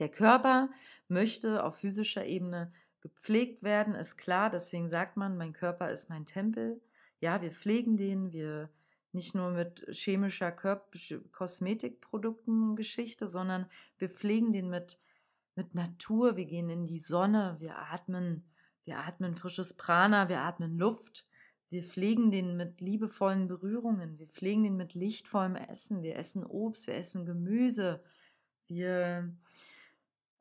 Der 0.00 0.08
Körper 0.08 0.68
möchte 1.06 1.62
auf 1.62 1.76
physischer 1.76 2.26
Ebene 2.26 2.72
gepflegt 3.02 3.62
werden, 3.62 3.94
ist 3.94 4.16
klar. 4.16 4.50
Deswegen 4.50 4.88
sagt 4.88 5.16
man, 5.16 5.36
mein 5.36 5.52
Körper 5.52 5.92
ist 5.92 6.10
mein 6.10 6.26
Tempel. 6.26 6.82
Ja, 7.20 7.40
wir 7.40 7.52
pflegen 7.52 7.96
den, 7.96 8.32
wir 8.32 8.68
nicht 9.12 9.34
nur 9.34 9.50
mit 9.50 9.86
chemischer 9.90 10.52
Körper 10.52 10.98
Kosmetikprodukten 11.32 12.76
Geschichte, 12.76 13.28
sondern 13.28 13.66
wir 13.98 14.08
pflegen 14.08 14.52
den 14.52 14.68
mit, 14.68 14.98
mit 15.54 15.74
Natur. 15.74 16.36
Wir 16.36 16.44
gehen 16.44 16.68
in 16.68 16.84
die 16.84 16.98
Sonne, 16.98 17.56
wir 17.60 17.78
atmen, 17.78 18.44
wir 18.84 18.98
atmen 18.98 19.34
frisches 19.34 19.74
Prana, 19.74 20.28
wir 20.28 20.40
atmen 20.40 20.76
Luft. 20.76 21.26
Wir 21.68 21.82
pflegen 21.82 22.30
den 22.30 22.56
mit 22.56 22.80
liebevollen 22.80 23.48
Berührungen, 23.48 24.18
wir 24.20 24.28
pflegen 24.28 24.62
den 24.62 24.76
mit 24.76 24.94
lichtvollem 24.94 25.56
Essen, 25.56 26.00
wir 26.00 26.16
essen 26.16 26.46
Obst, 26.46 26.86
wir 26.86 26.94
essen 26.94 27.26
Gemüse, 27.26 28.04
wir 28.68 29.36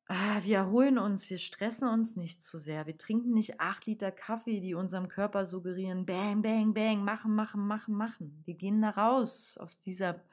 ah, 0.07 0.39
wir 0.43 0.57
erholen 0.57 0.97
uns, 0.97 1.29
wir 1.29 1.37
stressen 1.37 1.89
uns 1.89 2.15
nicht 2.15 2.41
zu 2.41 2.57
sehr. 2.57 2.85
Wir 2.85 2.97
trinken 2.97 3.31
nicht 3.31 3.59
acht 3.59 3.85
Liter 3.85 4.11
Kaffee, 4.11 4.59
die 4.59 4.75
unserem 4.75 5.07
Körper 5.07 5.45
suggerieren, 5.45 6.05
bang, 6.05 6.41
bang, 6.41 6.73
bang, 6.73 7.03
machen, 7.03 7.33
machen, 7.33 7.65
machen, 7.65 7.95
machen. 7.95 8.41
Wir 8.45 8.55
gehen 8.55 8.81
da 8.81 8.91
raus 8.91 9.57
aus, 9.57 9.79
dieser, 9.79 10.23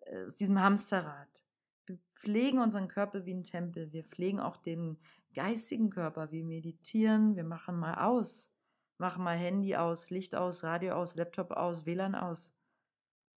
äh, 0.00 0.24
aus 0.26 0.36
diesem 0.36 0.60
Hamsterrad. 0.60 1.44
Wir 1.86 1.98
pflegen 2.12 2.58
unseren 2.60 2.88
Körper 2.88 3.26
wie 3.26 3.34
ein 3.34 3.44
Tempel. 3.44 3.92
Wir 3.92 4.04
pflegen 4.04 4.40
auch 4.40 4.56
den 4.56 4.98
geistigen 5.34 5.90
Körper. 5.90 6.30
Wir 6.30 6.44
meditieren, 6.44 7.36
wir 7.36 7.44
machen 7.44 7.76
mal 7.76 7.94
aus. 7.94 8.54
Machen 8.98 9.24
mal 9.24 9.36
Handy 9.36 9.74
aus, 9.74 10.10
Licht 10.10 10.34
aus, 10.36 10.64
Radio 10.64 10.94
aus, 10.94 11.16
Laptop 11.16 11.50
aus, 11.50 11.86
WLAN 11.86 12.14
aus. 12.14 12.54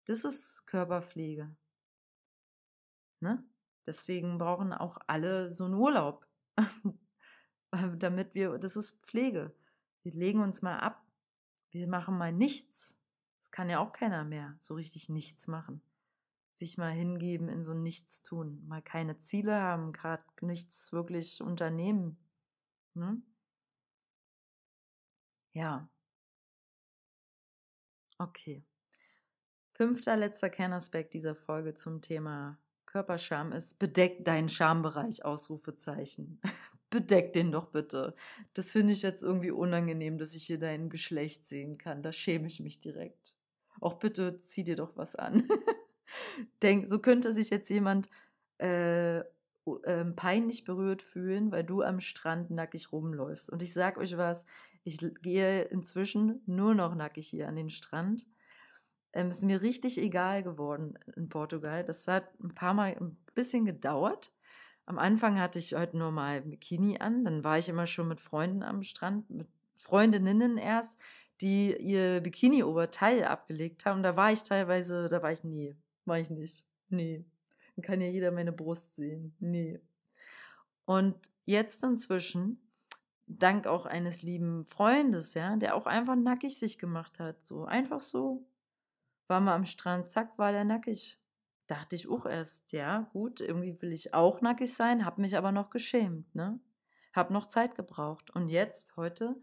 Das 0.06 0.26
ist 0.26 0.68
Körperpflege. 0.68 1.56
Ne? 3.22 3.42
Deswegen 3.86 4.38
brauchen 4.38 4.74
auch 4.74 4.98
alle 5.08 5.52
so 5.52 5.66
einen 5.66 5.74
Urlaub, 5.74 6.28
damit 7.98 8.34
wir, 8.36 8.58
das 8.58 8.76
ist 8.76 9.06
Pflege. 9.06 9.56
Wir 10.04 10.14
legen 10.14 10.42
uns 10.42 10.62
mal 10.62 10.80
ab, 10.80 11.06
wir 11.72 11.88
machen 11.88 12.18
mal 12.18 12.32
nichts. 12.32 13.04
Das 13.40 13.52
kann 13.52 13.70
ja 13.70 13.80
auch 13.80 13.92
keiner 13.92 14.24
mehr 14.24 14.56
so 14.60 14.76
richtig 14.76 15.10
nichts 15.10 15.48
machen. 15.48 15.82
Sich 16.54 16.78
mal 16.78 16.92
hingeben 16.92 17.50
in 17.50 17.64
so 17.64 17.74
nichts 17.74 18.22
tun, 18.22 18.66
mal 18.68 18.82
keine 18.82 19.18
Ziele 19.18 19.60
haben, 19.60 19.92
gerade 19.92 20.24
nichts 20.42 20.94
wirklich 20.94 21.42
unternehmen. 21.42 22.18
Hm? 22.94 23.24
Ja. 25.52 25.90
Okay. 28.20 28.64
Fünfter, 29.72 30.16
letzter 30.16 30.52
Kernaspekt 30.52 31.16
dieser 31.16 31.34
Folge 31.34 31.74
zum 31.74 32.02
Thema 32.02 32.60
Körperscham 32.94 33.52
ist, 33.54 33.80
bedeck 33.80 34.24
deinen 34.24 34.50
Schambereich, 34.50 35.26
Ausrufezeichen. 35.26 36.40
bedeck 36.92 37.34
den 37.34 37.52
doch 37.52 37.72
bitte. 37.72 38.14
Das 38.54 38.72
finde 38.72 38.94
ich 38.94 39.02
jetzt 39.02 39.24
irgendwie 39.24 39.50
unangenehm, 39.50 40.20
dass 40.20 40.36
ich 40.36 40.46
hier 40.46 40.60
dein 40.60 40.92
Geschlecht 40.92 41.44
sehen 41.44 41.80
kann. 41.80 42.04
Da 42.04 42.14
schäme 42.14 42.46
ich 42.46 42.60
mich 42.60 42.80
direkt. 42.80 43.36
Auch 43.82 43.96
bitte 43.96 44.38
zieh 44.38 44.64
dir 44.64 44.76
doch 44.76 44.96
was 44.96 45.16
an. 45.16 45.42
Denk, 46.62 46.88
so 46.88 47.00
könnte 47.00 47.34
sich 47.34 47.50
jetzt 47.50 47.70
jemand 47.70 48.10
äh, 48.60 49.22
äh, 49.22 49.24
peinlich 50.16 50.64
berührt 50.64 51.02
fühlen, 51.02 51.52
weil 51.52 51.64
du 51.64 51.82
am 51.82 52.00
Strand 52.00 52.52
nackig 52.52 52.92
rumläufst. 52.92 53.50
Und 53.50 53.64
ich 53.64 53.74
sag 53.74 53.98
euch 53.98 54.18
was, 54.18 54.46
ich 54.84 55.00
gehe 55.24 55.64
inzwischen 55.64 56.44
nur 56.46 56.76
noch 56.76 56.94
nackig 56.94 57.28
hier 57.28 57.48
an 57.48 57.56
den 57.56 57.72
Strand 57.72 58.28
ähm, 59.14 59.30
ist 59.30 59.44
mir 59.44 59.62
richtig 59.62 60.00
egal 60.00 60.44
geworden 60.44 60.98
in 61.16 61.30
Portugal. 61.30 61.84
Das 61.84 62.08
hat 62.08 62.26
ein 62.42 62.54
paar 62.54 62.74
Mal 62.74 62.96
ein 63.00 63.18
bisschen 63.36 63.66
gedauert. 63.66 64.32
Am 64.86 65.00
Anfang 65.00 65.40
hatte 65.40 65.60
ich 65.60 65.76
heute 65.76 65.98
nur 65.98 66.12
mal 66.12 66.42
Bikini 66.42 67.00
an, 67.00 67.24
dann 67.24 67.44
war 67.44 67.58
ich 67.58 67.70
immer 67.70 67.88
schon 67.88 68.10
mit 68.10 68.20
Freunden 68.20 68.64
am 68.64 68.84
Strand, 68.84 69.30
mit 69.30 69.48
Freundinnen 69.76 70.58
erst, 70.58 71.00
die 71.42 71.76
ihr 71.78 72.22
Bikini-Oberteil 72.22 73.24
abgelegt 73.24 73.86
haben. 73.86 74.04
Da 74.04 74.18
war 74.18 74.32
ich 74.32 74.44
teilweise, 74.44 75.08
da 75.08 75.22
war 75.22 75.32
ich 75.32 75.44
nie, 75.44 75.76
war 76.06 76.20
ich 76.20 76.30
nicht. 76.30 76.66
Nee. 76.90 77.24
Dann 77.76 77.84
kann 77.84 78.02
ja 78.02 78.08
jeder 78.08 78.32
meine 78.32 78.52
Brust 78.52 78.96
sehen. 78.96 79.34
Nee. 79.40 79.80
Und 80.86 81.16
jetzt 81.46 81.84
inzwischen, 81.84 82.62
dank 83.26 83.68
auch 83.68 83.86
eines 83.86 84.22
lieben 84.22 84.66
Freundes, 84.66 85.34
ja, 85.34 85.56
der 85.56 85.76
auch 85.76 85.86
einfach 85.86 86.16
nackig 86.16 86.58
sich 86.58 86.78
gemacht 86.78 87.20
hat, 87.20 87.46
so 87.46 87.66
einfach 87.66 88.00
so 88.00 88.46
war 89.28 89.42
mal 89.42 89.56
am 89.56 89.66
Strand, 89.66 90.10
zack, 90.10 90.38
war 90.38 90.52
der 90.52 90.64
nackig. 90.64 91.20
Dachte 91.68 91.96
ich 91.96 92.10
auch 92.10 92.26
erst, 92.26 92.72
ja, 92.74 93.10
gut, 93.14 93.40
irgendwie 93.40 93.82
will 93.82 93.94
ich 93.94 94.14
auch 94.14 94.42
nackig 94.42 94.74
sein, 94.74 95.06
hab 95.06 95.18
mich 95.18 95.38
aber 95.38 95.52
noch 95.52 95.70
geschämt, 95.70 96.34
ne? 96.36 96.60
Hab 97.14 97.30
noch 97.30 97.46
Zeit 97.46 97.76
gebraucht. 97.76 98.32
Und 98.32 98.50
jetzt, 98.50 98.98
heute, 98.98 99.36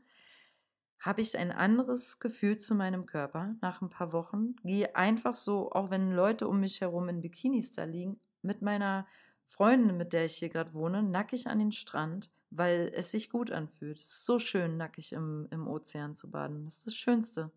habe 1.00 1.22
ich 1.22 1.38
ein 1.38 1.50
anderes 1.50 2.20
Gefühl 2.20 2.58
zu 2.58 2.74
meinem 2.74 3.06
Körper 3.06 3.56
nach 3.62 3.80
ein 3.80 3.88
paar 3.88 4.12
Wochen. 4.12 4.56
Gehe 4.64 4.94
einfach 4.94 5.34
so, 5.34 5.72
auch 5.72 5.90
wenn 5.90 6.12
Leute 6.12 6.46
um 6.46 6.60
mich 6.60 6.82
herum 6.82 7.08
in 7.08 7.22
Bikinis 7.22 7.72
da 7.72 7.84
liegen, 7.84 8.20
mit 8.42 8.60
meiner 8.60 9.06
Freundin, 9.46 9.96
mit 9.96 10.12
der 10.12 10.26
ich 10.26 10.36
hier 10.36 10.50
gerade 10.50 10.74
wohne, 10.74 11.02
nackig 11.02 11.46
an 11.46 11.58
den 11.58 11.72
Strand, 11.72 12.30
weil 12.50 12.92
es 12.94 13.10
sich 13.10 13.30
gut 13.30 13.50
anfühlt. 13.50 13.98
Es 13.98 14.06
ist 14.06 14.26
so 14.26 14.38
schön, 14.38 14.76
nackig 14.76 15.12
im, 15.12 15.48
im 15.50 15.66
Ozean 15.66 16.14
zu 16.14 16.30
baden. 16.30 16.64
Das 16.64 16.78
ist 16.78 16.86
das 16.88 16.94
Schönste. 16.94 17.50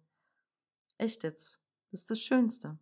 Echt 0.97 1.23
jetzt. 1.23 1.62
Das 1.93 2.01
ist 2.01 2.09
das 2.09 2.21
Schönste. 2.21 2.79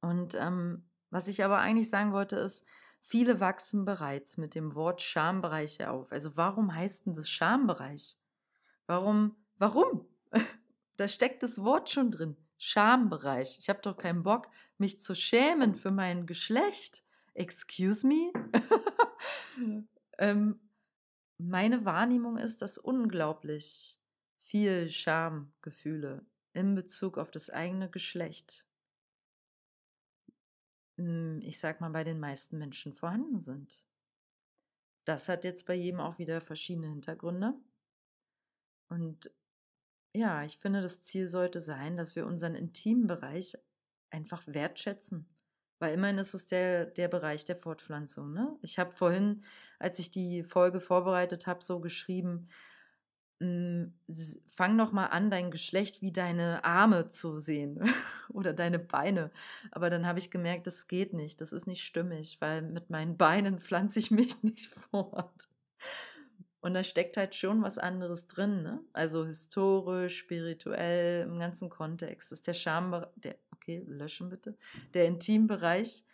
Und 0.00 0.34
ähm, 0.36 0.88
was 1.10 1.28
ich 1.28 1.44
aber 1.44 1.58
eigentlich 1.58 1.90
sagen 1.90 2.14
wollte, 2.14 2.36
ist, 2.36 2.64
viele 3.02 3.40
wachsen 3.40 3.84
bereits 3.84 4.38
mit 4.38 4.54
dem 4.54 4.74
Wort 4.74 5.02
Schambereich 5.02 5.86
auf. 5.86 6.12
Also 6.12 6.38
warum 6.38 6.74
heißt 6.74 7.04
denn 7.04 7.12
das 7.12 7.28
Schambereich? 7.28 8.16
Warum? 8.86 9.36
Warum? 9.58 10.08
da 10.96 11.08
steckt 11.08 11.42
das 11.42 11.62
Wort 11.62 11.90
schon 11.90 12.10
drin. 12.10 12.38
Schambereich. 12.56 13.58
Ich 13.58 13.68
habe 13.68 13.82
doch 13.82 13.98
keinen 13.98 14.22
Bock, 14.22 14.48
mich 14.78 14.98
zu 14.98 15.14
schämen 15.14 15.74
für 15.74 15.90
mein 15.90 16.24
Geschlecht. 16.24 17.04
Excuse 17.34 18.06
me? 18.06 18.32
ähm, 20.18 20.58
meine 21.36 21.84
Wahrnehmung 21.84 22.38
ist, 22.38 22.62
dass 22.62 22.78
unglaublich 22.78 24.00
viel 24.38 24.88
Schamgefühle 24.88 26.24
in 26.52 26.74
Bezug 26.74 27.18
auf 27.18 27.30
das 27.30 27.50
eigene 27.50 27.90
Geschlecht, 27.90 28.66
hm, 30.96 31.40
ich 31.42 31.58
sag 31.58 31.80
mal, 31.80 31.90
bei 31.90 32.04
den 32.04 32.20
meisten 32.20 32.58
Menschen 32.58 32.92
vorhanden 32.92 33.38
sind. 33.38 33.84
Das 35.04 35.28
hat 35.28 35.44
jetzt 35.44 35.66
bei 35.66 35.74
jedem 35.74 36.00
auch 36.00 36.18
wieder 36.18 36.40
verschiedene 36.40 36.88
Hintergründe. 36.88 37.54
Und 38.88 39.30
ja, 40.12 40.44
ich 40.44 40.58
finde, 40.58 40.82
das 40.82 41.02
Ziel 41.02 41.26
sollte 41.26 41.60
sein, 41.60 41.96
dass 41.96 42.16
wir 42.16 42.26
unseren 42.26 42.54
intimen 42.54 43.06
Bereich 43.06 43.56
einfach 44.10 44.42
wertschätzen. 44.46 45.28
Weil 45.78 45.94
immerhin 45.94 46.18
ist 46.18 46.34
es 46.34 46.46
der, 46.46 46.84
der 46.86 47.08
Bereich 47.08 47.44
der 47.46 47.56
Fortpflanzung. 47.56 48.32
Ne? 48.34 48.58
Ich 48.60 48.78
habe 48.78 48.90
vorhin, 48.90 49.42
als 49.78 49.98
ich 49.98 50.10
die 50.10 50.42
Folge 50.42 50.80
vorbereitet 50.80 51.46
habe, 51.46 51.64
so 51.64 51.80
geschrieben, 51.80 52.48
fang 54.48 54.76
noch 54.76 54.92
mal 54.92 55.06
an, 55.06 55.30
dein 55.30 55.50
Geschlecht 55.50 56.02
wie 56.02 56.12
deine 56.12 56.62
Arme 56.62 57.08
zu 57.08 57.38
sehen 57.38 57.82
oder 58.28 58.52
deine 58.52 58.78
Beine. 58.78 59.30
Aber 59.70 59.88
dann 59.88 60.06
habe 60.06 60.18
ich 60.18 60.30
gemerkt, 60.30 60.66
das 60.66 60.88
geht 60.88 61.14
nicht, 61.14 61.40
das 61.40 61.54
ist 61.54 61.66
nicht 61.66 61.82
stimmig, 61.82 62.36
weil 62.40 62.62
mit 62.62 62.90
meinen 62.90 63.16
Beinen 63.16 63.60
pflanze 63.60 63.98
ich 63.98 64.10
mich 64.10 64.42
nicht 64.42 64.66
fort. 64.66 65.48
Und 66.60 66.74
da 66.74 66.84
steckt 66.84 67.16
halt 67.16 67.34
schon 67.34 67.62
was 67.62 67.78
anderes 67.78 68.28
drin, 68.28 68.62
ne? 68.62 68.80
Also 68.92 69.24
historisch, 69.24 70.18
spirituell, 70.18 71.22
im 71.22 71.38
ganzen 71.38 71.70
Kontext. 71.70 72.30
Das 72.30 72.40
ist 72.40 72.46
der 72.46 72.54
Scham, 72.54 73.06
der, 73.16 73.36
okay, 73.52 73.82
löschen 73.86 74.28
bitte, 74.28 74.54
der 74.92 75.06
Intimbereich 75.06 76.04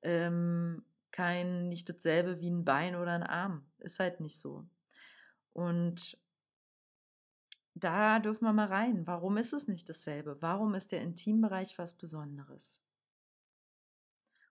ähm, 0.00 0.82
kein, 1.10 1.68
nicht 1.68 1.90
dasselbe 1.90 2.40
wie 2.40 2.48
ein 2.48 2.64
Bein 2.64 2.96
oder 2.96 3.12
ein 3.12 3.22
Arm. 3.22 3.66
Ist 3.80 4.00
halt 4.00 4.20
nicht 4.20 4.38
so. 4.38 4.64
Und 5.52 6.16
da 7.74 8.18
dürfen 8.18 8.44
wir 8.44 8.52
mal 8.52 8.66
rein. 8.66 9.06
Warum 9.06 9.36
ist 9.36 9.52
es 9.52 9.68
nicht 9.68 9.88
dasselbe? 9.88 10.36
Warum 10.40 10.74
ist 10.74 10.92
der 10.92 11.00
Intimbereich 11.00 11.78
was 11.78 11.94
Besonderes? 11.94 12.82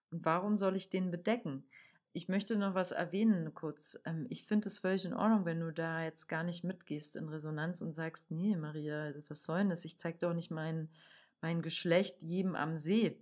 Und 0.10 0.26
warum 0.26 0.58
soll 0.58 0.76
ich 0.76 0.90
den 0.90 1.12
bedecken? 1.12 1.64
Ich 2.14 2.28
möchte 2.28 2.58
noch 2.58 2.74
was 2.74 2.92
erwähnen 2.92 3.54
kurz. 3.54 4.02
Ähm, 4.06 4.28
ich 4.30 4.44
finde 4.44 4.68
es 4.68 4.80
völlig 4.80 5.06
in 5.06 5.14
Ordnung, 5.14 5.46
wenn 5.46 5.62
du 5.62 5.72
da 5.72 6.04
jetzt 6.04 6.28
gar 6.28 6.44
nicht 6.44 6.64
mitgehst 6.64 7.16
in 7.16 7.30
Resonanz 7.30 7.82
und 7.82 7.94
sagst, 7.94 8.32
nee, 8.32 8.56
Maria, 8.58 9.14
was 9.30 9.46
soll 9.46 9.60
denn 9.60 9.70
das? 9.70 9.86
Ich 9.86 9.98
zeige 9.98 10.18
doch 10.18 10.34
nicht 10.34 10.52
mein, 10.52 10.90
mein 11.40 11.62
Geschlecht 11.62 12.24
jedem 12.24 12.56
am 12.56 12.76
See. 12.76 13.18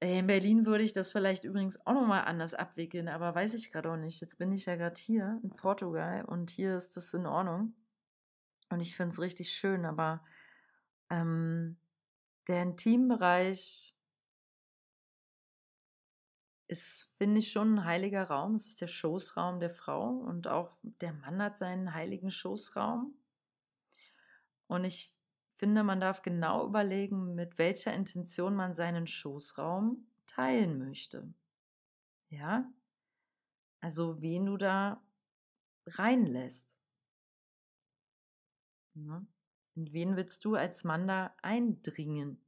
In 0.00 0.26
Berlin 0.26 0.66
würde 0.66 0.84
ich 0.84 0.92
das 0.92 1.12
vielleicht 1.12 1.44
übrigens 1.44 1.86
auch 1.86 1.92
nochmal 1.92 2.24
anders 2.24 2.54
abwickeln, 2.54 3.08
aber 3.08 3.34
weiß 3.34 3.54
ich 3.54 3.70
gerade 3.70 3.90
auch 3.92 3.98
nicht. 3.98 4.20
Jetzt 4.20 4.38
bin 4.38 4.50
ich 4.50 4.66
ja 4.66 4.76
gerade 4.76 4.98
hier 4.98 5.40
in 5.42 5.50
Portugal 5.50 6.24
und 6.24 6.50
hier 6.50 6.76
ist 6.76 6.96
das 6.96 7.12
in 7.14 7.26
Ordnung. 7.26 7.74
Und 8.70 8.80
ich 8.80 8.96
finde 8.96 9.12
es 9.12 9.20
richtig 9.20 9.52
schön, 9.52 9.84
aber 9.84 10.24
ähm, 11.10 11.76
der 12.48 12.62
Intimbereich 12.62 13.94
ist, 16.68 17.10
finde 17.18 17.40
ich, 17.40 17.50
schon 17.50 17.74
ein 17.74 17.84
heiliger 17.84 18.24
Raum. 18.24 18.54
Es 18.54 18.66
ist 18.66 18.80
der 18.80 18.86
Schoßraum 18.86 19.58
der 19.58 19.70
Frau 19.70 20.08
und 20.08 20.46
auch 20.46 20.70
der 20.82 21.12
Mann 21.12 21.42
hat 21.42 21.56
seinen 21.56 21.94
heiligen 21.94 22.30
Schoßraum. 22.30 23.12
Und 24.68 24.84
ich 24.84 25.12
finde, 25.56 25.82
man 25.82 26.00
darf 26.00 26.22
genau 26.22 26.66
überlegen, 26.66 27.34
mit 27.34 27.58
welcher 27.58 27.92
Intention 27.92 28.54
man 28.54 28.72
seinen 28.72 29.08
Schoßraum 29.08 30.06
teilen 30.26 30.78
möchte. 30.78 31.34
Ja? 32.28 32.72
Also, 33.80 34.22
wen 34.22 34.46
du 34.46 34.56
da 34.56 35.02
reinlässt. 35.86 36.79
Ne? 38.94 39.26
In 39.74 39.92
wen 39.92 40.16
willst 40.16 40.44
du 40.44 40.54
als 40.54 40.84
Mann 40.84 41.06
da 41.06 41.34
eindringen? 41.42 42.44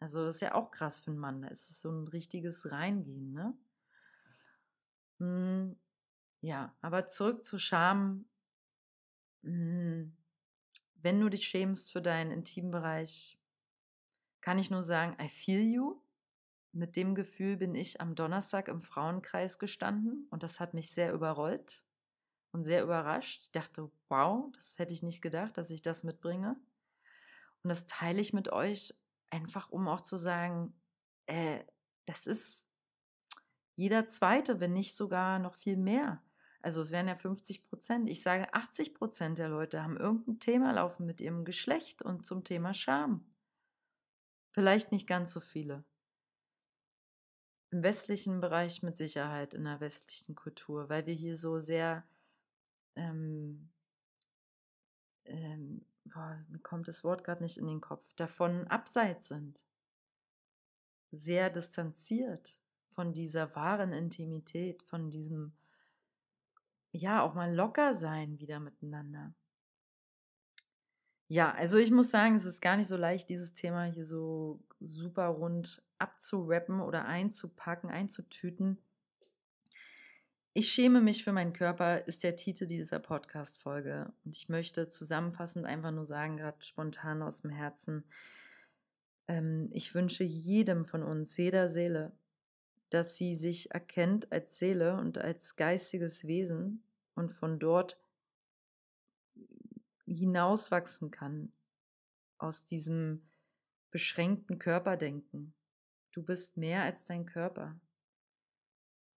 Also 0.00 0.24
das 0.24 0.36
ist 0.36 0.40
ja 0.40 0.54
auch 0.54 0.70
krass 0.70 1.00
für 1.00 1.10
einen 1.10 1.20
Mann. 1.20 1.42
Da 1.42 1.48
ist 1.48 1.68
es 1.68 1.80
so 1.80 1.90
ein 1.90 2.08
richtiges 2.08 2.70
Reingehen, 2.70 3.32
ne? 3.32 3.56
Hm, 5.18 5.76
ja, 6.40 6.76
aber 6.80 7.06
zurück 7.06 7.44
zu 7.44 7.58
Scham. 7.58 8.28
Hm, 9.42 10.16
wenn 10.94 11.20
du 11.20 11.28
dich 11.28 11.46
schämst 11.46 11.92
für 11.92 12.02
deinen 12.02 12.30
Intimbereich, 12.30 13.38
kann 14.40 14.58
ich 14.58 14.70
nur 14.70 14.82
sagen, 14.82 15.16
I 15.20 15.28
feel 15.28 15.60
you. 15.60 16.00
Mit 16.72 16.96
dem 16.96 17.14
Gefühl 17.14 17.58
bin 17.58 17.74
ich 17.74 18.00
am 18.00 18.14
Donnerstag 18.14 18.68
im 18.68 18.80
Frauenkreis 18.80 19.58
gestanden 19.58 20.26
und 20.30 20.42
das 20.42 20.58
hat 20.58 20.74
mich 20.74 20.90
sehr 20.90 21.12
überrollt 21.12 21.84
und 22.52 22.64
sehr 22.64 22.82
überrascht. 22.82 23.42
Ich 23.42 23.52
dachte, 23.52 23.90
wow, 24.08 24.50
das 24.54 24.78
hätte 24.78 24.94
ich 24.94 25.02
nicht 25.02 25.22
gedacht, 25.22 25.56
dass 25.58 25.70
ich 25.70 25.82
das 25.82 26.04
mitbringe. 26.04 26.56
Und 27.62 27.68
das 27.68 27.86
teile 27.86 28.20
ich 28.20 28.32
mit 28.32 28.52
euch 28.52 28.94
einfach, 29.30 29.70
um 29.70 29.88
auch 29.88 30.00
zu 30.00 30.16
sagen, 30.16 30.74
äh, 31.26 31.64
das 32.04 32.26
ist 32.26 32.68
jeder 33.74 34.06
zweite, 34.06 34.60
wenn 34.60 34.72
nicht 34.72 34.94
sogar 34.94 35.38
noch 35.38 35.54
viel 35.54 35.76
mehr. 35.76 36.22
Also 36.60 36.80
es 36.80 36.92
wären 36.92 37.08
ja 37.08 37.16
50 37.16 37.64
Prozent. 37.68 38.08
Ich 38.08 38.22
sage, 38.22 38.52
80 38.54 38.94
Prozent 38.94 39.38
der 39.38 39.48
Leute 39.48 39.82
haben 39.82 39.96
irgendein 39.96 40.38
Thema 40.38 40.72
laufen 40.72 41.06
mit 41.06 41.20
ihrem 41.20 41.44
Geschlecht 41.44 42.02
und 42.02 42.24
zum 42.24 42.44
Thema 42.44 42.74
Scham. 42.74 43.26
Vielleicht 44.52 44.92
nicht 44.92 45.08
ganz 45.08 45.32
so 45.32 45.40
viele. 45.40 45.84
Im 47.70 47.82
westlichen 47.82 48.40
Bereich 48.40 48.82
mit 48.82 48.96
Sicherheit, 48.96 49.54
in 49.54 49.64
der 49.64 49.80
westlichen 49.80 50.34
Kultur, 50.34 50.90
weil 50.90 51.06
wir 51.06 51.14
hier 51.14 51.36
so 51.36 51.58
sehr 51.58 52.04
ähm, 52.96 53.70
ähm, 55.24 55.84
boah, 56.04 56.44
mir 56.48 56.58
kommt 56.58 56.88
das 56.88 57.04
Wort 57.04 57.24
gerade 57.24 57.42
nicht 57.42 57.58
in 57.58 57.66
den 57.66 57.80
Kopf, 57.80 58.12
davon 58.14 58.66
abseits 58.68 59.28
sind. 59.28 59.64
Sehr 61.10 61.50
distanziert 61.50 62.60
von 62.90 63.12
dieser 63.12 63.54
wahren 63.54 63.92
Intimität, 63.92 64.82
von 64.82 65.10
diesem, 65.10 65.52
ja, 66.92 67.22
auch 67.22 67.34
mal 67.34 67.54
locker 67.54 67.94
sein 67.94 68.38
wieder 68.38 68.60
miteinander. 68.60 69.34
Ja, 71.28 71.52
also 71.52 71.78
ich 71.78 71.90
muss 71.90 72.10
sagen, 72.10 72.34
es 72.34 72.44
ist 72.44 72.60
gar 72.60 72.76
nicht 72.76 72.88
so 72.88 72.96
leicht, 72.96 73.30
dieses 73.30 73.54
Thema 73.54 73.84
hier 73.84 74.04
so 74.04 74.62
super 74.80 75.28
rund 75.28 75.82
abzurappen 75.98 76.80
oder 76.80 77.06
einzupacken, 77.06 77.88
einzutüten. 77.88 78.78
Ich 80.54 80.70
schäme 80.70 81.00
mich 81.00 81.24
für 81.24 81.32
meinen 81.32 81.54
Körper 81.54 82.06
ist 82.06 82.22
der 82.22 82.36
Titel 82.36 82.66
dieser 82.66 82.98
Podcast-Folge. 82.98 84.12
Und 84.22 84.36
ich 84.36 84.50
möchte 84.50 84.86
zusammenfassend 84.86 85.64
einfach 85.64 85.92
nur 85.92 86.04
sagen, 86.04 86.36
gerade 86.36 86.62
spontan 86.62 87.22
aus 87.22 87.40
dem 87.40 87.50
Herzen, 87.50 88.04
ähm, 89.28 89.70
ich 89.72 89.94
wünsche 89.94 90.24
jedem 90.24 90.84
von 90.84 91.02
uns, 91.02 91.38
jeder 91.38 91.70
Seele, 91.70 92.12
dass 92.90 93.16
sie 93.16 93.34
sich 93.34 93.70
erkennt 93.70 94.30
als 94.30 94.58
Seele 94.58 94.98
und 94.98 95.16
als 95.16 95.56
geistiges 95.56 96.26
Wesen 96.26 96.84
und 97.14 97.30
von 97.30 97.58
dort 97.58 97.98
hinauswachsen 100.04 101.10
kann 101.10 101.50
aus 102.36 102.66
diesem 102.66 103.26
beschränkten 103.90 104.58
Körperdenken. 104.58 105.54
Du 106.12 106.22
bist 106.22 106.58
mehr 106.58 106.82
als 106.82 107.06
dein 107.06 107.24
Körper. 107.24 107.80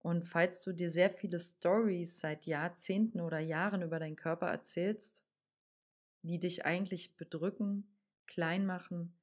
Und 0.06 0.22
falls 0.22 0.62
du 0.62 0.72
dir 0.72 0.88
sehr 0.88 1.10
viele 1.10 1.40
Stories 1.40 2.20
seit 2.20 2.46
Jahrzehnten 2.46 3.20
oder 3.20 3.40
Jahren 3.40 3.82
über 3.82 3.98
deinen 3.98 4.14
Körper 4.14 4.46
erzählst, 4.46 5.26
die 6.22 6.38
dich 6.38 6.64
eigentlich 6.64 7.16
bedrücken, 7.16 7.92
klein 8.28 8.66
machen 8.66 9.18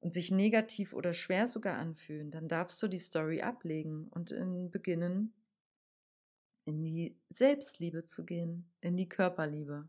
und 0.00 0.12
sich 0.12 0.30
negativ 0.30 0.92
oder 0.92 1.14
schwer 1.14 1.46
sogar 1.46 1.78
anfühlen, 1.78 2.30
dann 2.30 2.48
darfst 2.48 2.82
du 2.82 2.86
die 2.86 2.98
Story 2.98 3.40
ablegen 3.40 4.08
und 4.08 4.30
in 4.30 4.70
beginnen, 4.70 5.32
in 6.66 6.82
die 6.82 7.18
Selbstliebe 7.30 8.04
zu 8.04 8.26
gehen, 8.26 8.70
in 8.82 8.98
die 8.98 9.08
Körperliebe. 9.08 9.88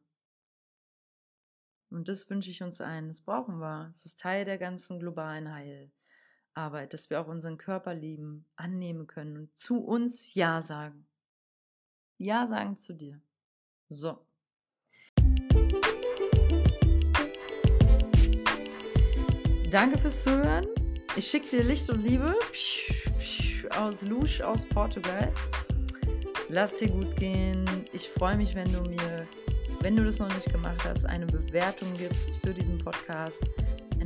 Und 1.89 2.07
das 2.07 2.29
wünsche 2.29 2.51
ich 2.51 2.63
uns 2.63 2.79
allen. 2.79 3.09
Das 3.09 3.19
brauchen 3.19 3.59
wir. 3.59 3.89
Es 3.91 4.05
ist 4.05 4.21
Teil 4.21 4.45
der 4.45 4.59
ganzen 4.59 4.97
globalen 4.97 5.51
Heilarbeit, 6.57 6.93
dass 6.93 7.09
wir 7.09 7.21
auch 7.21 7.27
unseren 7.27 7.57
Körper 7.57 7.93
lieben, 7.93 8.45
annehmen 8.55 9.05
können 9.05 9.37
und 9.37 9.57
zu 9.57 9.83
uns 9.85 10.33
Ja 10.33 10.59
sagen. 10.59 11.05
Ja 12.17 12.47
sagen 12.47 12.75
zu 12.77 12.93
dir. 12.95 13.21
So. 13.89 14.25
Danke 19.69 19.97
fürs 19.99 20.23
Zuhören. 20.23 20.65
Ich 21.15 21.27
schicke 21.27 21.49
dir 21.49 21.63
Licht 21.63 21.89
und 21.89 22.03
Liebe 22.03 22.35
aus 23.77 24.01
Lusch 24.01 24.41
aus 24.41 24.65
Portugal. 24.65 25.31
Lass 26.49 26.79
dir 26.79 26.89
gut 26.89 27.15
gehen. 27.17 27.65
Ich 27.91 28.07
freue 28.07 28.37
mich, 28.37 28.55
wenn 28.55 28.71
du 28.71 28.81
mir, 28.81 29.27
wenn 29.81 29.95
du 29.95 30.05
das 30.05 30.19
noch 30.19 30.33
nicht 30.33 30.51
gemacht 30.51 30.83
hast, 30.85 31.05
eine 31.05 31.27
Bewertung 31.27 31.93
gibst 31.95 32.37
für 32.37 32.53
diesen 32.53 32.77
Podcast. 32.79 33.51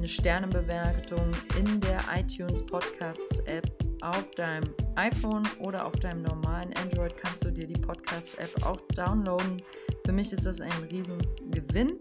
Eine 0.01 0.09
Sternebewertung 0.09 1.31
in 1.59 1.79
der 1.79 1.99
iTunes 2.11 2.65
Podcasts 2.65 3.37
App 3.45 3.71
auf 4.01 4.31
deinem 4.31 4.73
iPhone 4.95 5.47
oder 5.59 5.85
auf 5.85 5.93
deinem 5.93 6.23
normalen 6.23 6.73
Android 6.73 7.15
kannst 7.15 7.45
du 7.45 7.51
dir 7.51 7.67
die 7.67 7.79
Podcasts 7.79 8.33
App 8.33 8.65
auch 8.65 8.81
downloaden. 8.95 9.61
Für 10.03 10.11
mich 10.11 10.33
ist 10.33 10.47
das 10.47 10.59
ein 10.59 10.71
Riesengewinn. 10.89 11.99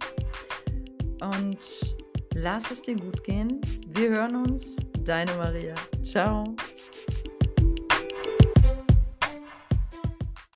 Und 1.20 1.94
lass 2.32 2.70
es 2.70 2.80
dir 2.80 2.96
gut 2.96 3.22
gehen. 3.22 3.60
Wir 3.88 4.08
hören 4.08 4.46
uns. 4.46 4.76
Deine 5.04 5.34
Maria. 5.34 5.74
Ciao. 6.02 6.56